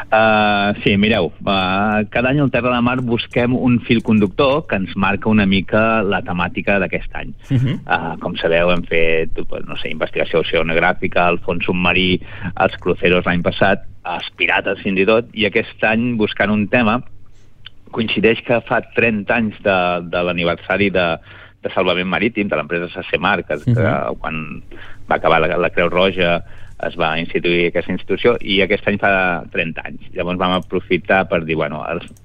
[0.09, 4.79] Uh, sí, mireu, uh, cada any al Terra de Mar busquem un fil conductor que
[4.81, 7.35] ens marca una mica la temàtica d'aquest any.
[7.51, 7.75] Uh -huh.
[7.85, 12.21] Uh, com sabeu, hem fet pues, no sé, investigació oceanogràfica, el fons submarí,
[12.57, 17.03] els cruceros l'any passat, els pirates fins i tot, i aquest any buscant un tema
[17.91, 19.79] coincideix que fa 30 anys de,
[20.13, 21.19] de l'aniversari de,
[21.69, 24.17] de salvament marítim de l'empresa Sacemar, que, que Mhm.
[24.19, 24.63] quan
[25.11, 26.41] va acabar la, la Creu Roja
[26.87, 30.05] es va instituir aquesta institució i aquest any fa 30 anys.
[30.15, 31.81] Llavors vam aprofitar per dir, bueno,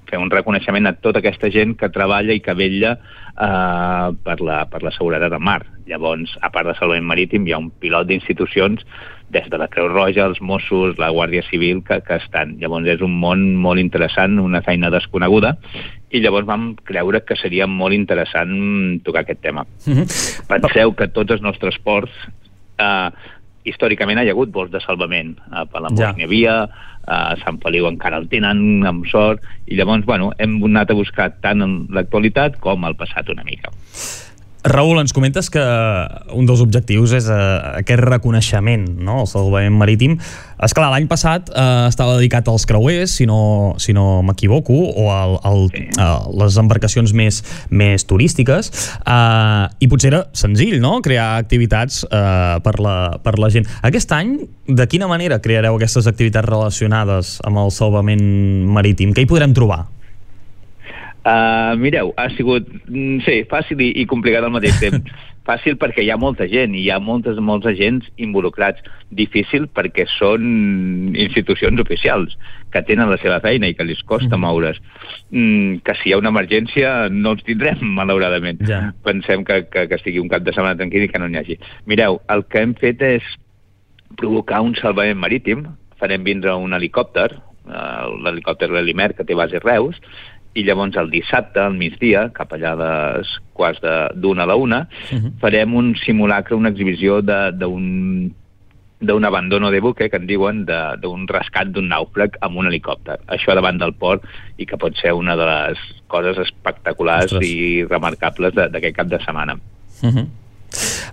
[0.06, 4.60] fer un reconeixement a tota aquesta gent que treballa i que vetlla eh, per, la,
[4.70, 5.64] per la seguretat del mar.
[5.90, 8.86] Llavors, a part de salvament marítim, hi ha un pilot d'institucions
[9.34, 12.54] des de la Creu Roja, els Mossos, la Guàrdia Civil, que, que estan.
[12.60, 15.56] Llavors és un món molt interessant, una feina desconeguda,
[16.14, 18.54] i llavors vam creure que seria molt interessant
[19.06, 19.66] tocar aquest tema.
[20.50, 22.12] Penseu que tots els nostres ports
[22.78, 23.10] eh,
[23.64, 25.34] històricament hi ha hagut vols de salvament.
[25.50, 26.10] A Palamós Ja.
[26.12, 26.16] ja.
[26.16, 26.56] n'hi havia,
[27.04, 31.30] a Sant Feliu encara el tenen, amb sort, i llavors, bueno, hem anat a buscar
[31.44, 33.72] tant en l'actualitat com el passat una mica.
[34.64, 35.62] Raül, ens comentes que
[36.32, 37.36] un dels objectius és eh,
[37.82, 40.16] aquest reconeixement, no?, el salvament marítim.
[40.64, 45.10] És clar, l'any passat eh, estava dedicat als creuers, si no, si no m'equivoco, o
[45.12, 45.66] al, al,
[46.00, 46.08] a
[46.40, 48.72] les embarcacions més, més turístiques,
[49.04, 53.68] eh, i potser era senzill, no?, crear activitats eh, per, la, per la gent.
[53.84, 58.24] Aquest any, de quina manera creareu aquestes activitats relacionades amb el salvament
[58.72, 59.12] marítim?
[59.12, 59.84] Què hi podrem trobar?
[61.24, 65.08] Uh, mireu, ha sigut, mm, sí, fàcil i, i complicat al mateix temps.
[65.44, 68.84] Fàcil perquè hi ha molta gent i hi ha moltes, molts agents involucrats.
[69.12, 70.44] Difícil perquè són
[71.16, 72.36] institucions oficials
[72.72, 74.80] que tenen la seva feina i que els costa moure's.
[75.30, 78.60] Mm, que si hi ha una emergència no els tindrem, malauradament.
[78.68, 78.82] Ja.
[79.04, 81.58] Pensem que, que, que estigui un cap de setmana tranquil i que no n'hi hagi.
[81.88, 83.32] Mireu, el que hem fet és
[84.20, 85.66] provocar un salvament marítim.
[86.00, 87.30] Farem vindre un helicòpter,
[87.68, 90.00] eh, l'helicòpter Lelimer, que té base a Reus,
[90.54, 94.88] i llavors el dissabte, al migdia, cap allà les quarts de- d'una a la una,
[95.40, 98.32] farem un simulacre, una exhibició de- d'un
[99.00, 103.18] d'un abandono de buque, que en diuen, de- d'un rescat d'un nàufrag amb un helicòpter.
[103.26, 104.22] Això davant del port
[104.56, 107.46] i que pot ser una de les coses espectaculars Ostres.
[107.46, 109.54] i remarcables de- d'aquest cap de setmana.
[110.02, 110.26] Uh -huh.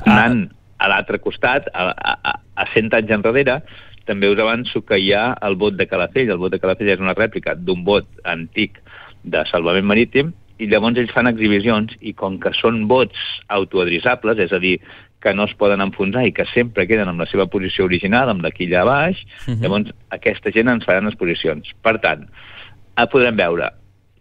[0.05, 3.61] Anant a l'altre costat, a, a, a 100 anys enrere,
[4.05, 6.29] també us avanço que hi ha el bot de Calafell.
[6.29, 8.80] El bot de Calafell és una rèplica d'un bot antic
[9.23, 13.17] de salvament marítim i llavors ells fan exhibicions i com que són bots
[13.49, 14.79] autoadrisables, és a dir,
[15.21, 18.41] que no es poden enfonsar i que sempre queden en la seva posició original, amb
[18.41, 19.17] la quilla a baix,
[19.47, 19.61] Mhm.
[19.61, 21.69] llavors aquesta gent ens faran exposicions.
[21.81, 22.27] Per tant,
[22.97, 23.71] eh, podrem veure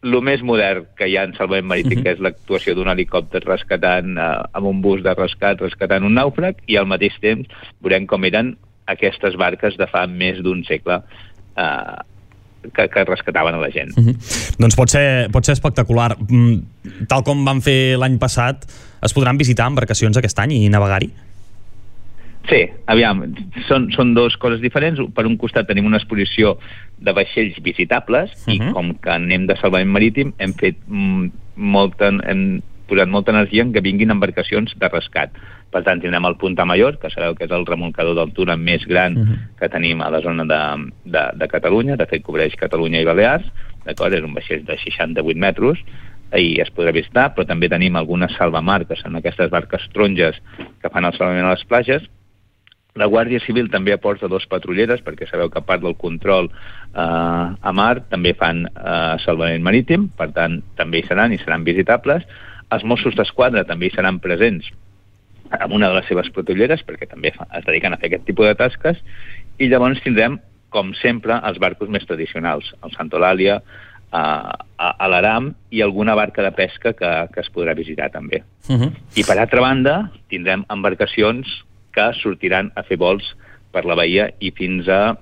[0.02, 4.16] el més modern que hi ha en salvament marítim, que és l'actuació d'un helicòpter rescatant,
[4.16, 7.46] eh, amb un bus de rescat rescatant un nàufrag, i al mateix temps
[7.82, 11.02] veurem com eren aquestes barques de fa més d'un segle
[11.56, 11.96] eh,
[12.62, 13.96] que, que rescataven a la gent.
[13.96, 14.16] Mhm.
[14.58, 16.16] Doncs pot ser, pot ser espectacular.
[16.28, 16.60] Mm,
[17.08, 18.64] Tal com van fer l'any passat,
[19.04, 21.10] es podran visitar embarcacions aquest any i navegar-hi?
[22.48, 23.20] Sí, aviam,
[23.68, 25.00] són, són dues coses diferents.
[25.14, 26.56] Per un costat tenim una exposició
[26.98, 28.54] de vaixells visitables uh -huh.
[28.70, 33.64] i com que anem de salvament marítim hem fet mm, molta, hem posat molta energia
[33.64, 35.32] en que vinguin embarcacions de rescat.
[35.70, 39.16] Per tant, tindrem el Punta Mayor, que sabeu que és el remolcador d'altura més gran
[39.16, 39.38] uh -huh.
[39.58, 43.46] que tenim a la zona de, de, de Catalunya, de fet cobreix Catalunya i Balears,
[43.86, 44.12] d'acord?
[44.14, 45.78] És un vaixell de 68 metres,
[46.36, 50.36] i es podrà visitar, però també tenim algunes salvamar, que són aquestes barques taronges
[50.80, 52.02] que fan el salvament a les platges,
[52.98, 57.00] la Guàrdia Civil també aporta dos patrulleres, perquè sabeu que a part del control eh,
[57.70, 62.26] a mar també fan eh, salvament marítim, per tant també hi seran i seran visitables.
[62.70, 64.70] Els Mossos d'Esquadra també hi seran presents
[65.50, 68.54] amb una de les seves patrulleres, perquè també es dediquen a fer aquest tipus de
[68.54, 69.00] tasques,
[69.58, 70.38] i llavors tindrem,
[70.70, 73.58] com sempre, els barcos més tradicionals, el Santolàlia,
[74.10, 74.22] a,
[74.78, 78.42] a, a l'Aram i alguna barca de pesca que, que es podrà visitar també.
[78.68, 78.92] Uh -huh.
[79.16, 81.46] I per altra banda, tindrem embarcacions
[81.92, 83.36] que sortiran a fer vols
[83.72, 85.16] per la bahia i fins a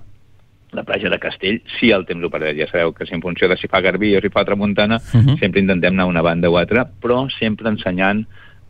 [0.71, 2.57] la platja de Castell, si el temps ho permet.
[2.57, 5.19] Ja sabeu que si en funció de si fa garbí o si fa tramuntana, Mhm.
[5.19, 5.39] uh -huh.
[5.39, 8.25] sempre intentem anar a una banda o altra, però sempre ensenyant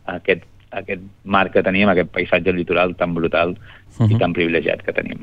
[0.06, 3.54] aquest, aquest mar que tenim, aquest paisatge litoral tan brutal uh
[3.98, 4.04] -huh.
[4.06, 4.10] Mhm.
[4.12, 5.18] i tan privilegiat que tenim.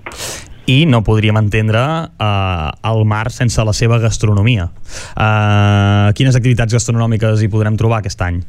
[0.69, 1.79] i no podríem entendre
[2.19, 4.69] eh, el mar sense la seva gastronomia.
[5.17, 8.43] Eh, quines activitats gastronòmiques hi podrem trobar aquest any?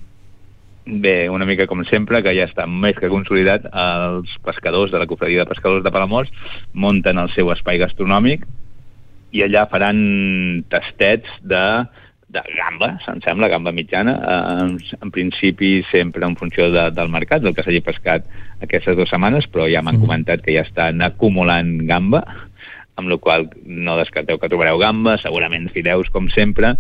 [0.89, 5.07] Bé, una mica com sempre, que ja està més que consolidat, els pescadors de la
[5.11, 6.31] cofradia de pescadors de Palamós
[6.73, 8.47] munten el seu espai gastronòmic
[9.37, 9.99] i allà faran
[10.73, 11.61] tastets de,
[12.33, 14.75] de gamba, se'm sembla, gamba mitjana, eh, en,
[15.05, 18.25] en principi sempre en funció de, del mercat, del que s'hagi pescat
[18.65, 22.25] aquestes dues setmanes, però ja m'han comentat que ja estan acumulant gamba,
[22.97, 26.79] amb la qual no descarteu que trobareu gamba, segurament fideus, com sempre,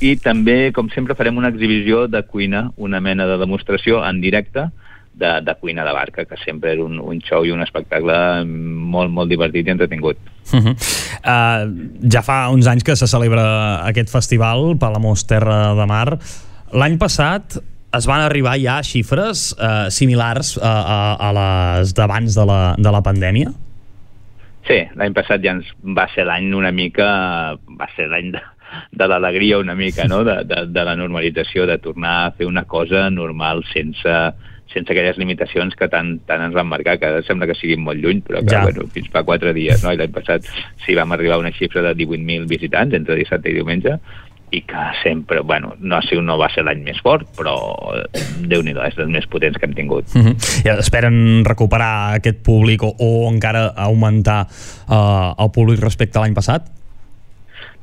[0.00, 4.66] i també, com sempre, farem una exhibició de cuina, una mena de demostració en directe
[5.16, 9.10] de, de cuina de barca, que sempre és un, un show i un espectacle molt,
[9.10, 10.20] molt divertit i entretingut.
[10.52, 10.74] Uh -huh.
[11.24, 16.18] uh, ja fa uns anys que se celebra aquest festival, Palamós Terra de Mar.
[16.72, 17.56] L'any passat
[17.96, 22.74] es van arribar ja a xifres uh, similars a, a, a les d'abans de, la,
[22.78, 23.52] de la pandèmia?
[24.66, 25.66] Sí, l'any passat ja ens
[25.96, 27.56] va ser l'any una mica...
[27.80, 28.42] va ser l'any de,
[28.92, 32.64] de l'alegria una mica, no?, de, de, de la normalització, de tornar a fer una
[32.64, 34.16] cosa normal sense,
[34.72, 38.22] sense aquelles limitacions que tant, tant ens van marcar, que sembla que siguin molt lluny,
[38.26, 38.62] però que, Ja.
[38.66, 40.46] bueno, fins fa quatre dies, no?, i l'any passat
[40.84, 43.98] sí vam arribar a una xifra de 18.000 visitants entre dissabte i diumenge,
[44.50, 47.56] i que sempre, bueno, no, ha sigut, no va ser l'any més fort, però
[48.46, 50.06] déu nhi és dels més potents que hem tingut.
[50.14, 50.34] Uh -huh.
[50.64, 54.46] I esperen recuperar aquest públic o, o encara augmentar
[54.88, 56.75] uh, el públic respecte a l'any passat?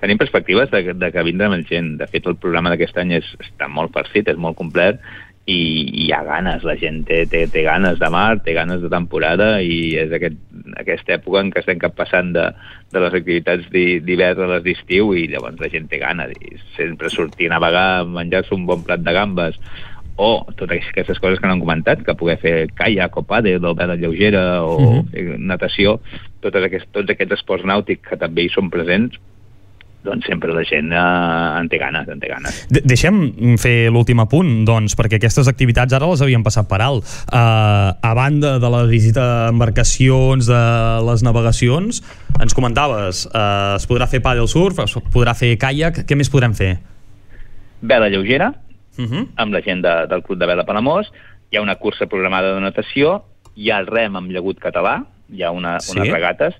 [0.04, 1.93] Tenim perspectives de, de que vindrà més gent.
[2.01, 4.99] De fet, el programa d'aquest any és, està molt farcit, és molt complet,
[5.43, 8.80] i, i hi ha ganes, la gent té, té, té ganes de mar, té ganes
[8.80, 10.38] de temporada i és aquest,
[10.80, 12.45] aquesta època en què estem cap passant de,
[12.95, 16.56] de les activitats d'hi- d'hivern a les d'estiu i llavors la gent té ganes i
[16.78, 19.60] sempre sortir a navegar, menjar-se un bon plat de gambes
[20.16, 23.76] o totes aquestes coses que no han comentat, que poder fer caiac o pàdel o
[23.76, 25.06] vela lleugera o Mhm.
[25.12, 25.97] fer natació,
[26.39, 29.20] totes aquests, tots aquests esports nàutics que també hi són presents,
[30.04, 32.58] doncs sempre la gent eh, en té ganes, en té ganes.
[32.70, 33.22] De Deixem
[33.62, 37.08] fer l'últim apunt, doncs, perquè aquestes activitats ara les havíem passat per alt.
[37.32, 40.62] Uh, a banda de la visita a embarcacions, de
[41.08, 42.04] les navegacions,
[42.43, 46.54] ens comentaves, uh, es podrà fer paddle surf, es podrà fer caiac, què més podrem
[46.54, 46.76] fer?
[47.82, 48.54] Vela lleugera,
[48.95, 49.28] Uh -huh.
[49.38, 51.08] amb la gent de, del Club de Vela Palamós,
[51.49, 53.24] hi ha una cursa programada de natació,
[53.56, 55.97] hi ha el rem amb llagut català, hi ha una, Sí?
[55.97, 56.54] unes regates,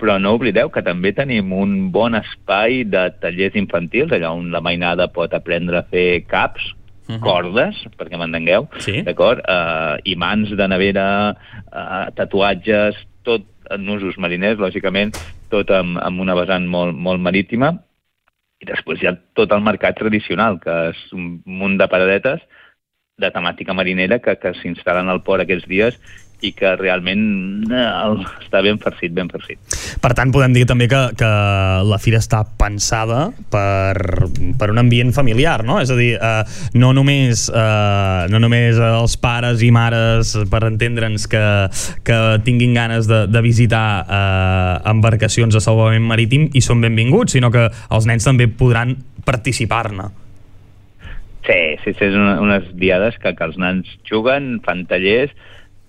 [0.00, 4.62] però no oblideu que també tenim un bon espai de tallers infantils, allà on la
[4.64, 6.74] mainada pot aprendre a fer caps,
[7.10, 7.20] Mhm.
[7.20, 9.02] cordes, perquè m'entengueu, Sí.
[9.02, 9.40] d'acord?
[9.48, 11.34] Uh, imants de nevera,
[11.72, 12.94] uh, tatuatges,
[13.24, 15.16] tot en usos mariners, lògicament,
[15.50, 17.72] tot amb, amb una vessant molt, molt marítima,
[18.60, 22.40] i després hi ha tot el mercat tradicional, que és un munt de paradetes
[23.18, 25.98] de temàtica marinera que, que s'instal·len al port aquests dies
[26.46, 27.22] i que realment
[27.68, 29.60] eh, el, està ben farcit, ben farcit.
[30.00, 31.30] Per tant, podem dir també que, que
[31.86, 34.28] la fira està pensada per,
[34.60, 35.80] per un ambient familiar, no?
[35.82, 36.42] És a dir, eh,
[36.80, 41.44] no, només, eh, no només els pares i mares, per entendre'ns, que,
[42.06, 47.52] que tinguin ganes de, de visitar eh, embarcacions de salvament marítim i són benvinguts, sinó
[47.52, 48.96] que els nens també podran
[49.28, 50.10] participar-ne.
[51.46, 55.32] Sí, sí, sí, és una, unes diades que, que els nans juguen, fan tallers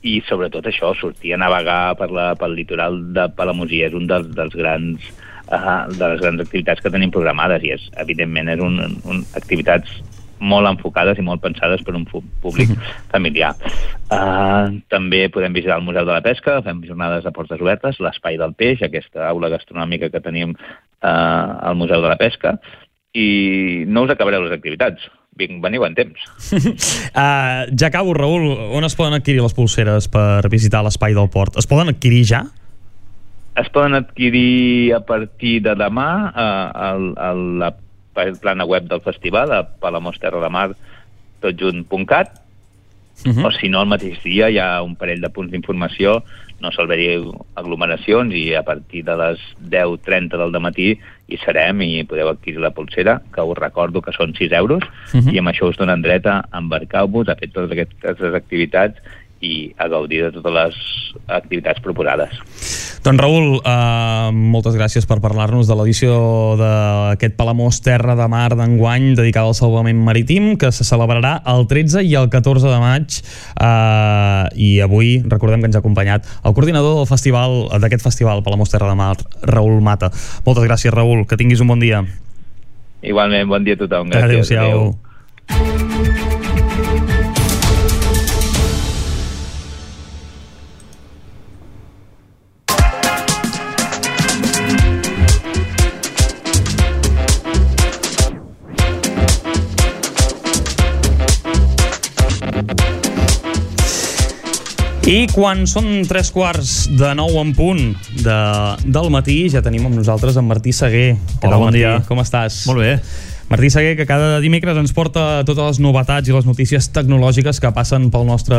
[0.01, 4.31] i sobretot això, sortir a navegar per la, pel litoral de Palamosí és un dels,
[4.37, 5.11] dels grans
[5.51, 10.01] uh, de les grans activitats que tenim programades i és, evidentment és un, un activitats
[10.41, 12.73] molt enfocades i molt pensades per un públic
[13.13, 13.53] familiar.
[14.09, 18.41] Uh, també podem visitar el Museu de la Pesca, fem jornades de portes obertes, l'Espai
[18.41, 22.57] del Peix, aquesta aula gastronòmica que tenim uh, al Museu de la Pesca,
[23.13, 25.05] i no us acabareu les activitats.
[25.39, 26.25] Vinc, veniu en temps.
[26.51, 28.49] Uh, ja acabo, Raül.
[28.75, 31.55] On es poden adquirir les pulseres per visitar l'espai del port?
[31.61, 32.43] Es poden adquirir ja?
[33.55, 37.71] Es poden adquirir a partir de demà eh, al, a la
[38.39, 40.71] plana web del festival, a palamosterrademar,
[41.43, 42.41] totjunt.cat,
[43.25, 43.45] Uh -huh.
[43.45, 46.23] o si no, el mateix dia hi ha un parell de punts d'informació,
[46.59, 47.21] no s'alberi
[47.55, 50.97] aglomeracions i a partir de les 10.30 del matí
[51.31, 55.33] hi serem i podeu adquirir la pulsera, que us recordo que són 6 euros, Mhm.
[55.33, 58.99] i amb això us donen dret a embarcar-vos, a fer totes aquestes activitats
[59.41, 60.75] i a gaudir de totes les
[61.27, 62.29] activitats proposades.
[63.01, 66.13] Doncs Raül, uh, moltes gràcies per parlar-nos de l'edició
[66.59, 72.05] d'aquest Palamós Terra de Mar d'enguany dedicada al salvament marítim que se celebrarà el 13
[72.05, 73.17] i el 14 de maig
[73.57, 78.69] uh, i avui recordem que ens ha acompanyat el coordinador del festival d'aquest festival Palamós
[78.69, 80.13] Terra de Mar, Raül Mata.
[80.45, 82.05] Moltes gràcies Raül, que tinguis un bon dia.
[83.01, 84.13] Igualment, bon dia a tothom.
[84.13, 84.53] Gràcies.
[84.53, 86.29] Adéu-siau.
[105.11, 107.81] I quan són tres quarts de nou en punt
[108.23, 108.35] de,
[108.87, 111.17] del matí, ja tenim amb nosaltres en Martí Seguer.
[111.17, 111.81] Què Hola, tal, bon Martí?
[111.81, 111.97] dia.
[112.07, 112.61] Com estàs?
[112.69, 112.93] Molt bé.
[113.51, 117.73] Martí Seguer, que cada dimecres ens porta totes les novetats i les notícies tecnològiques que
[117.75, 118.55] passen pel nostre,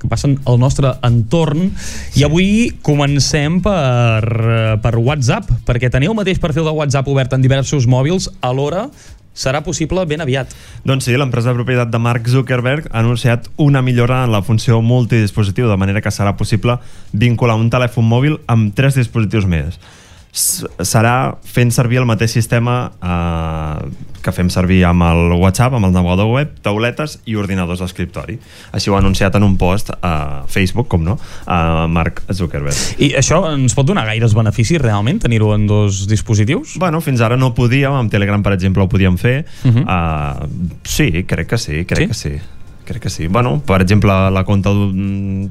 [0.00, 1.68] que passen al nostre entorn.
[2.16, 4.24] I avui comencem per,
[4.80, 8.88] per WhatsApp, perquè teniu el mateix perfil de WhatsApp obert en diversos mòbils, alhora
[9.34, 10.52] serà possible ben aviat.
[10.84, 14.80] Doncs sí, l'empresa de propietat de Mark Zuckerberg ha anunciat una millora en la funció
[14.82, 16.78] multidispositiu, de manera que serà possible
[17.12, 19.80] vincular un telèfon mòbil amb tres dispositius més.
[20.32, 23.90] Serà fent servir el mateix sistema eh,
[24.22, 28.36] que fem servir amb el WhatsApp, amb el navegador web, tauletes i ordinadors d'escriptori.
[28.76, 31.16] Així ho ha anunciat en un post a Facebook, com no,
[31.50, 33.02] a Mark Zuckerberg.
[33.02, 36.76] I això ens pot donar gaires beneficis realment, tenir-ho en dos dispositius?
[36.80, 39.44] Bueno, fins ara no podíem, amb Telegram, per exemple, ho podíem fer.
[39.64, 39.74] Uh.
[39.74, 39.84] -huh.
[39.84, 42.08] uh, sí, crec que sí, crec sí?
[42.08, 42.59] que sí.
[42.90, 43.28] Crec que sí.
[43.30, 45.46] Bueno, per exemple, la compta d'un-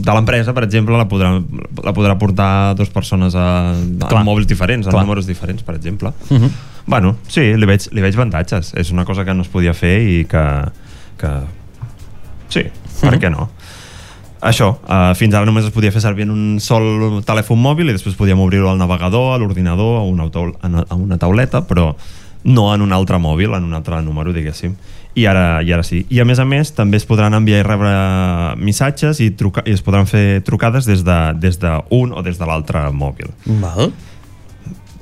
[0.00, 1.34] de l'empresa, per exemple, la podrà,
[1.84, 4.22] la podrà portar dues persones a, a Clar.
[4.24, 5.02] mòbils diferents, a Clar.
[5.04, 6.14] números diferents, per exemple.
[6.30, 6.50] Uh -huh.
[6.86, 8.72] Bueno, sí, li veig, li veig avantatges.
[8.74, 10.44] És una cosa que no es podia fer i que...
[11.18, 11.28] que...
[12.48, 12.62] Sí,
[13.02, 13.20] per Mhm.
[13.20, 13.50] què no?
[14.40, 17.92] Això, uh, fins ara només es podia fer servir en un sol telèfon mòbil i
[17.92, 21.94] després podíem obrir-ho al navegador, a l'ordinador, a, una taul- a una tauleta, però
[22.44, 24.74] no en un altre mòbil, en un altre número, diguéssim.
[25.14, 26.02] I ara, I ara sí.
[26.08, 27.92] I a més a més també es podran enviar i rebre
[28.56, 32.24] missatges i, truca i es podran fer trucades des d'un de, des de un o
[32.24, 33.28] des de l'altre mòbil.
[33.60, 33.92] Val.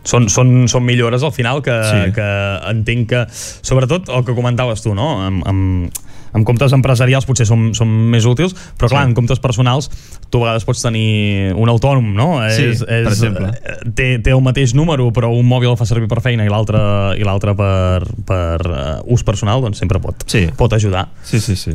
[0.03, 2.05] Són, són, són millores al final que, sí.
[2.07, 2.13] Sí.
[2.17, 2.29] que
[2.73, 5.13] entenc que, sobretot el que comentaves tu, no?
[5.27, 6.01] Amb, amb,
[6.33, 9.09] amb comptes empresarials potser són, són més útils, però clar, Sí.
[9.11, 9.91] en comptes personals
[10.31, 12.39] tu a vegades pots tenir un autònom, no?
[12.51, 13.49] Sí, per exemple.
[13.65, 16.49] eh, Té, té el mateix número, però un mòbil el fa servir per feina i
[16.49, 16.79] l'altre
[17.19, 20.47] i l'altre per, per uh, ús personal, doncs sempre pot, Sí.
[20.57, 21.09] pot ajudar.
[21.25, 21.73] Sí, sí, sí.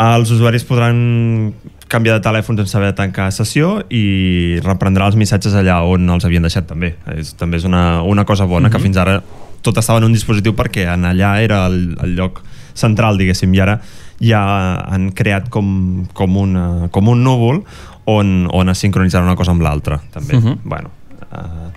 [0.00, 1.52] Els usuaris podran
[1.90, 6.24] canviar de telèfon sense haver de tancar sessió i reprendrà els missatges allà on els
[6.24, 6.94] havien deixat també.
[7.18, 8.72] És, també és una, una cosa bona, Mhm.
[8.72, 9.22] que fins ara
[9.62, 12.40] tot estava en un dispositiu perquè en allà era el, el lloc
[12.80, 13.78] central, diguéssim, i ara
[14.20, 14.40] ja
[14.84, 17.62] han creat com, com, una, com un núvol
[18.10, 20.36] on, on es sincronitzarà una cosa amb l'altra, també.
[20.36, 20.58] Mhm.
[20.64, 20.90] Bueno,
[21.30, 21.70] eh,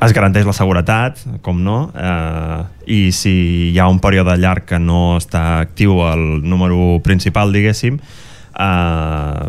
[0.00, 3.34] es garanteix la seguretat, com no, eh, i si
[3.72, 9.48] hi ha un període llarg que no està actiu el número principal, diguéssim, eh,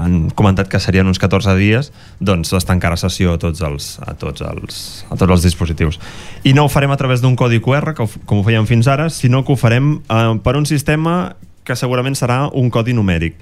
[0.00, 4.14] han comentat que serien uns 14 dies, doncs es tancarà sessió a tots els, a
[4.18, 4.80] tots els,
[5.10, 6.00] a tots els dispositius.
[6.44, 9.44] I no ho farem a través d'un codi QR, com ho fèiem fins ara, sinó
[9.44, 13.38] que ho farem eh, per un sistema que segurament serà un codi numèric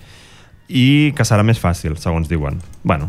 [0.69, 2.59] i que serà més fàcil, segons diuen.
[2.85, 3.09] Bueno,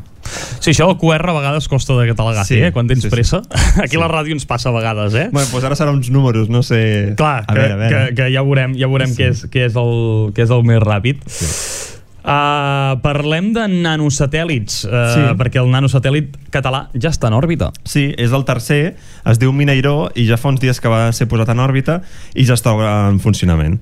[0.59, 2.71] Sí, això del QR a vegades costa de catalogar, sí, Sí, eh?
[2.71, 3.13] Quan tens sí, sí.
[3.13, 3.41] pressa.
[3.83, 5.29] Aquí a la ràdio ens passa a vegades, eh?
[5.31, 7.15] bueno doncs ara serà uns números, no sé...
[7.17, 8.01] Clar, a que, veure, a veure.
[8.09, 9.21] Que, que ja veurem, ja veurem sí.
[9.21, 9.95] què, és, què, és el,
[10.35, 11.23] què és el més ràpid.
[11.25, 11.98] Sí.
[12.29, 15.21] Uh, parlem de nanosatèl·lits, uh, sí.
[15.39, 17.71] Perquè el nanosatèl·lit català ja està en òrbita.
[17.89, 21.25] Sí, és el tercer, es diu Mineiró i ja fa uns dies que va ser
[21.31, 22.01] posat en òrbita
[22.37, 22.75] i ja està
[23.09, 23.79] en funcionament.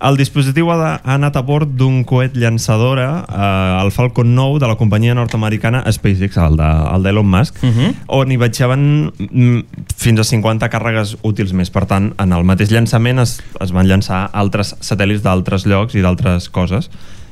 [0.00, 4.56] El dispositiu ha, de, ha anat a bord d'un coet llançadora, eh, el Falcon 9
[4.62, 7.94] de la companyia nord-americana SpaceX, el de- el d'Elon Musk, Uh -huh.
[8.06, 9.58] on hi batjaven mm,
[9.96, 11.68] fins a 50 càrregues útils més.
[11.70, 16.00] Per tant, en el mateix llançament es, es van llançar altres satèl·lits d'altres llocs i
[16.00, 16.88] d'altres coses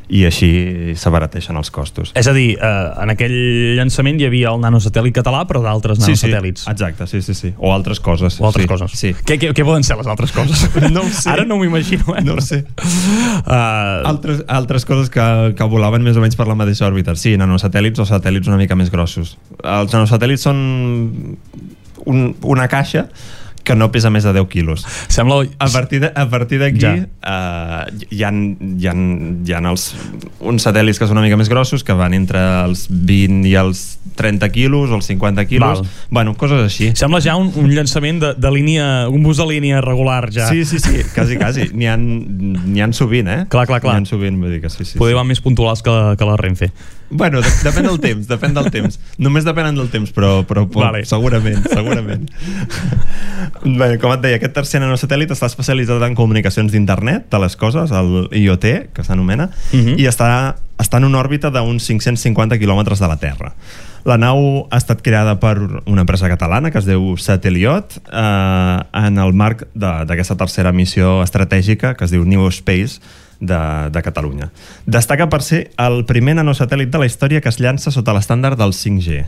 [0.08, 0.48] i així
[0.96, 2.12] s'abarateixen els costos.
[2.16, 3.34] És a dir, uh, en aquell
[3.76, 6.64] llançament hi havia el nanosatèl·lit català, però d'altres Sí, sí, nanosatèl·lits.
[6.72, 7.52] exacte, sí, sí, sí.
[7.58, 8.38] O altres coses.
[8.40, 8.96] O altres sí, coses.
[8.98, 9.12] Sí.
[9.24, 10.64] Què, què, què poden ser les altres coses?
[10.88, 11.28] No ho sé.
[11.30, 12.22] Ara no m'ho imagino, eh?
[12.24, 12.62] No ho sé.
[12.78, 15.24] Uh, Altres, altres coses que,
[15.58, 17.12] que volaven més o menys per la mateixa òrbita.
[17.18, 19.36] Sí, nanosatèl·lits o satèl·lits una mica més grossos.
[19.60, 21.36] Els nanosatèl·lits són
[22.08, 23.08] un, una caixa
[23.68, 24.86] que no pesa més de 10 quilos.
[25.12, 25.42] Sembla...
[25.60, 26.94] A partir de- a partir d'aquí Ja.
[26.96, 29.90] uh, hi, ha, hi, ha, hi ha els,
[30.40, 33.98] uns satèl·lits que són una mica més grossos que van entre els 20 i els
[34.18, 35.82] 30 quilos o els 50 quilos.
[35.82, 35.88] Val.
[36.10, 36.90] Bueno, coses així.
[36.98, 40.48] Sembla ja un, un llançament de, de línia, un bus de línia regular ja.
[40.48, 41.68] Sí, sí, sí, quasi, quasi.
[41.74, 43.40] N'hi ha, n'hi ha sovint, eh?
[43.52, 43.98] Clar, clar, clar.
[44.00, 44.98] N'hi ha sovint, vull dir que sí, sí.
[44.98, 45.18] Poder sí.
[45.20, 46.72] van més puntuals que la, que la Renfe.
[47.10, 48.98] Bueno, de, depèn del temps, depèn del temps.
[49.18, 50.84] Només depenen del temps, però, però Vale.
[50.98, 51.04] vale.
[51.08, 52.26] segurament, segurament.
[53.78, 57.90] Bé, com et deia, aquest tercer nanosatèl·lit està especialitzat en comunicacions d'internet de les coses,
[57.96, 59.96] el IoT, que s'anomena, Mhm.
[59.98, 63.54] i està, està en una òrbita d'uns 550 quilòmetres de la Terra.
[64.04, 69.18] La nau ha estat creada per una empresa catalana que es diu Sateliot eh, en
[69.18, 73.00] el marc de- d'aquesta tercera missió estratègica que es diu New Space
[73.40, 74.50] de, de Catalunya.
[74.86, 78.74] Destaca per ser el primer nanosatèl·lit de la història que es llança sota l'estàndard del
[78.76, 79.24] 5G.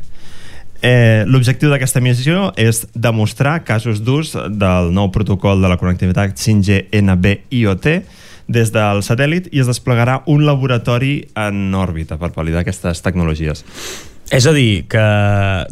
[0.82, 6.86] Eh, L'objectiu d'aquesta missió és demostrar casos d'ús del nou protocol de la connectivitat 5G
[7.02, 7.90] NB-IoT
[8.50, 13.62] des del satèl·lit i es desplegarà un laboratori en òrbita per validar aquestes tecnologies.
[14.30, 15.04] És a dir, que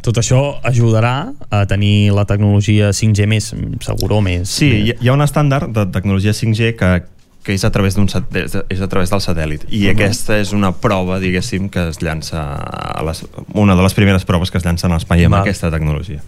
[0.03, 3.53] tot això ajudarà a tenir la tecnologia 5G més
[3.87, 4.51] segura, més...
[4.51, 6.91] Sí, hi ha un estàndard de tecnologia 5G que,
[7.49, 9.95] que és a través d'un és a través del satèl·lit i Mhm.
[9.97, 13.25] aquesta és una prova, diguéssim, que es llança a les,
[13.55, 15.47] una de les primeres proves que es llancen a l'espai amb Val.
[15.49, 16.21] aquesta tecnologia.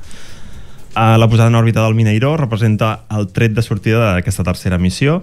[0.96, 5.22] Uh, la posada en òrbita del Mineiró representa el tret de sortida d'aquesta tercera missió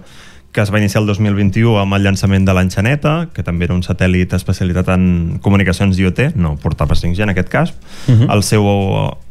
[0.58, 3.84] que es va iniciar el 2021 amb el llançament de l'Enxaneta, que també era un
[3.86, 5.04] satèl·lit especialitzat en
[5.44, 7.70] comunicacions IoT, no portava 5G en aquest cas.
[8.08, 8.26] Mhm.
[8.34, 8.66] El seu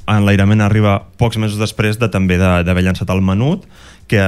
[0.07, 3.65] enlairament arriba pocs mesos després de també de- d'haver llançat el Menut,
[4.07, 4.23] que,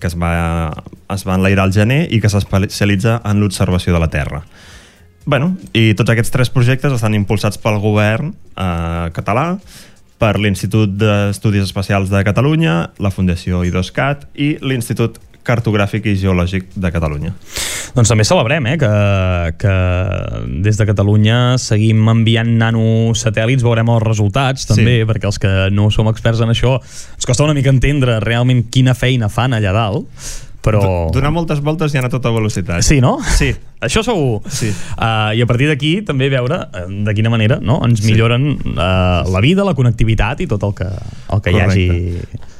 [0.00, 0.72] que es, va,
[1.12, 4.40] es va enlairar al gener i que s'especialitza en l'observació de la Terra.
[5.26, 9.58] Bueno, i tots aquests tres projectes estan impulsats pel govern eh, català,
[10.18, 16.90] per l'Institut d'Estudis Espacials de Catalunya, la Fundació I2CAT i l'Institut Cartogràfic i Geològic de
[16.94, 17.32] Catalunya.
[17.96, 18.90] Doncs també celebrem eh, que,
[19.62, 19.74] que
[20.64, 25.06] des de Catalunya seguim enviant nanosatèl·lits, veurem els resultats també, Sí.
[25.08, 28.94] perquè els que no som experts en això ens costa una mica entendre realment quina
[28.94, 30.06] feina fan allà dalt,
[30.64, 30.82] però...
[31.14, 32.82] Donar moltes voltes i anar a tota velocitat.
[32.84, 33.16] Sí, no?
[33.24, 33.54] Sí.
[33.86, 34.40] Això segur.
[34.50, 34.72] Sí.
[34.98, 37.78] Uh, I a partir d'aquí també veure eh, de quina manera no?
[37.86, 38.10] ens Sí.
[38.10, 40.88] milloren uh, la vida, la connectivitat i tot el que,
[41.32, 41.88] el que hi hagi...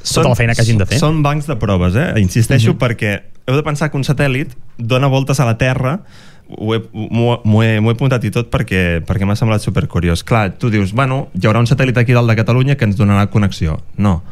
[0.02, 0.98] Tota la feina que hagin de fer.
[0.98, 2.14] Són bancs de proves, eh?
[2.20, 2.78] Insisteixo, Mhm.
[2.78, 6.00] perquè heu de pensar que un satèl·lit dona voltes a la Terra
[6.48, 10.24] ho he- m'ho he, m'ho he apuntat i tot perquè, perquè m'ha semblat supercuriós.
[10.24, 13.26] Clar, tu dius, bueno, hi haurà un satèl·lit aquí dalt de Catalunya que ens donarà
[13.28, 13.82] connexió.
[13.96, 14.22] No,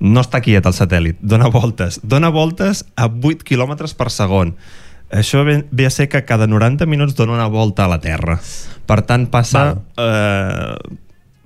[0.00, 2.00] no està quiet el satèl·lit, dona voltes.
[2.02, 4.56] Dona voltes a 8 km per segon.
[5.12, 8.40] Això ve, ve a ser que cada 90 minuts dona una volta a la Terra.
[8.86, 9.76] Per tant, passa...
[9.96, 10.74] Eh,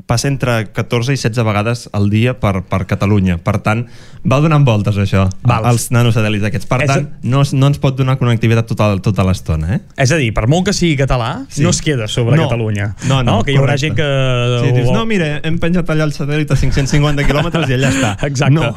[0.07, 3.39] passa entre 14 i 16 vegades al dia per, per Catalunya.
[3.41, 3.87] Per tant,
[4.29, 5.65] va donant voltes això, Val.
[5.65, 6.67] als nanosatèl·lits aquests.
[6.69, 9.81] Per És a- tant, no, es- no ens pot donar connectivitat tota, tota l'estona, eh?
[9.97, 11.63] És a dir, per molt que sigui català, Sí.
[11.63, 12.43] no es queda sobre No.
[12.45, 12.95] Catalunya.
[13.09, 13.87] No, no, que hi haurà correcte.
[13.87, 14.67] gent que...
[14.67, 18.17] Sí, dius, no, mira, hem penjat allà el satèl·lit a 550 quilòmetres i allà està.
[18.29, 18.55] Exacte.
[18.55, 18.75] No,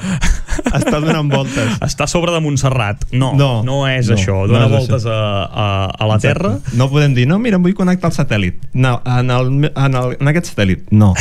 [0.73, 1.75] està donant voltes.
[1.81, 3.05] Està a sobre de Montserrat.
[3.11, 4.39] No, No, no és no, això.
[4.47, 6.55] no Dona és voltes a, a, a la Terra.
[6.57, 6.77] Exacte.
[6.77, 8.63] No podem dir, no, mira, em vull connectar al satèl·lit.
[8.73, 11.13] No, en, el, en, el, en aquest satèl·lit, no.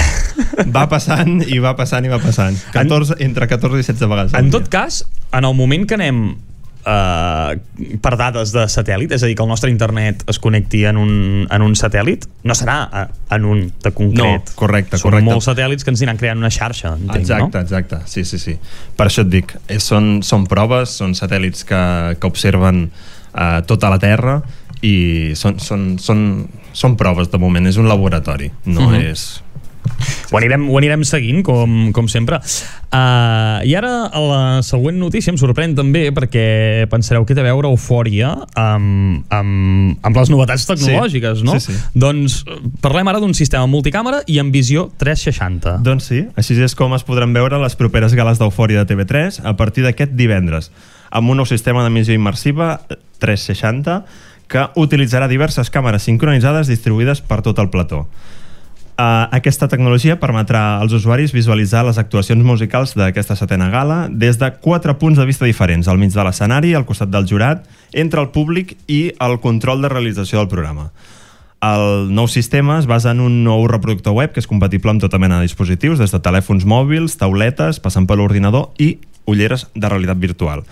[0.75, 2.57] Va passant i va passant i va passant.
[2.73, 4.35] 14, entre 14 i 16 vegades.
[4.39, 6.21] En tot cas, en el moment que anem
[6.87, 7.55] uh,
[8.03, 11.13] per dades de satèl·lit, és a dir, que el nostre internet es connecti en un,
[11.51, 14.53] en un satèl·lit, no serà eh, en un de concret.
[14.53, 15.29] No, correcte, Són correcte.
[15.31, 17.65] molts satèl·lits que ens aniran creant una xarxa, entenc, Exacte, no?
[17.65, 18.57] exacte, sí, sí, sí.
[18.97, 21.83] Per això et dic, eh, són, són proves, són satèl·lits que,
[22.21, 24.39] que observen eh, tota la Terra
[24.87, 26.21] i són, són, són,
[26.77, 29.03] són proves de moment, és un laboratori, no Mhm.
[29.11, 29.27] és...
[30.32, 32.40] Ho anirem, ho anirem seguint, com, com sempre.
[32.90, 37.70] Uh, I ara, la següent notícia em sorprèn també perquè pensareu que té a veure
[37.70, 41.59] eufòria amb, amb, amb les novetats tecnològiques, Sí, no?
[41.61, 41.78] sí, sí.
[41.94, 45.78] Doncs eh, parlem ara d'un sistema multicàmera i amb visió 360.
[45.86, 49.55] Doncs sí, així és com es podran veure les properes gales d'eufòria de TV3 a
[49.59, 50.70] partir d'aquest divendres,
[51.11, 52.80] amb un nou sistema d'emissió immersiva
[53.22, 54.01] 360
[54.51, 58.07] que utilitzarà diverses càmeres sincronitzades distribuïdes per tot el plató.
[58.97, 64.49] Uh, aquesta tecnologia permetrà als usuaris visualitzar les actuacions musicals d'aquesta setena gala des de
[64.64, 68.30] quatre punts de vista diferents, al mig de l'escenari, al costat del jurat, entre el
[68.32, 70.88] públic i el control de realització del programa.
[71.61, 75.20] El nou sistema es basa en un nou reproductor web que és compatible amb tota
[75.20, 78.94] mena de dispositius, des de telèfons mòbils, tauletes, passant per l'ordinador i
[79.28, 80.64] ulleres de realitat virtual.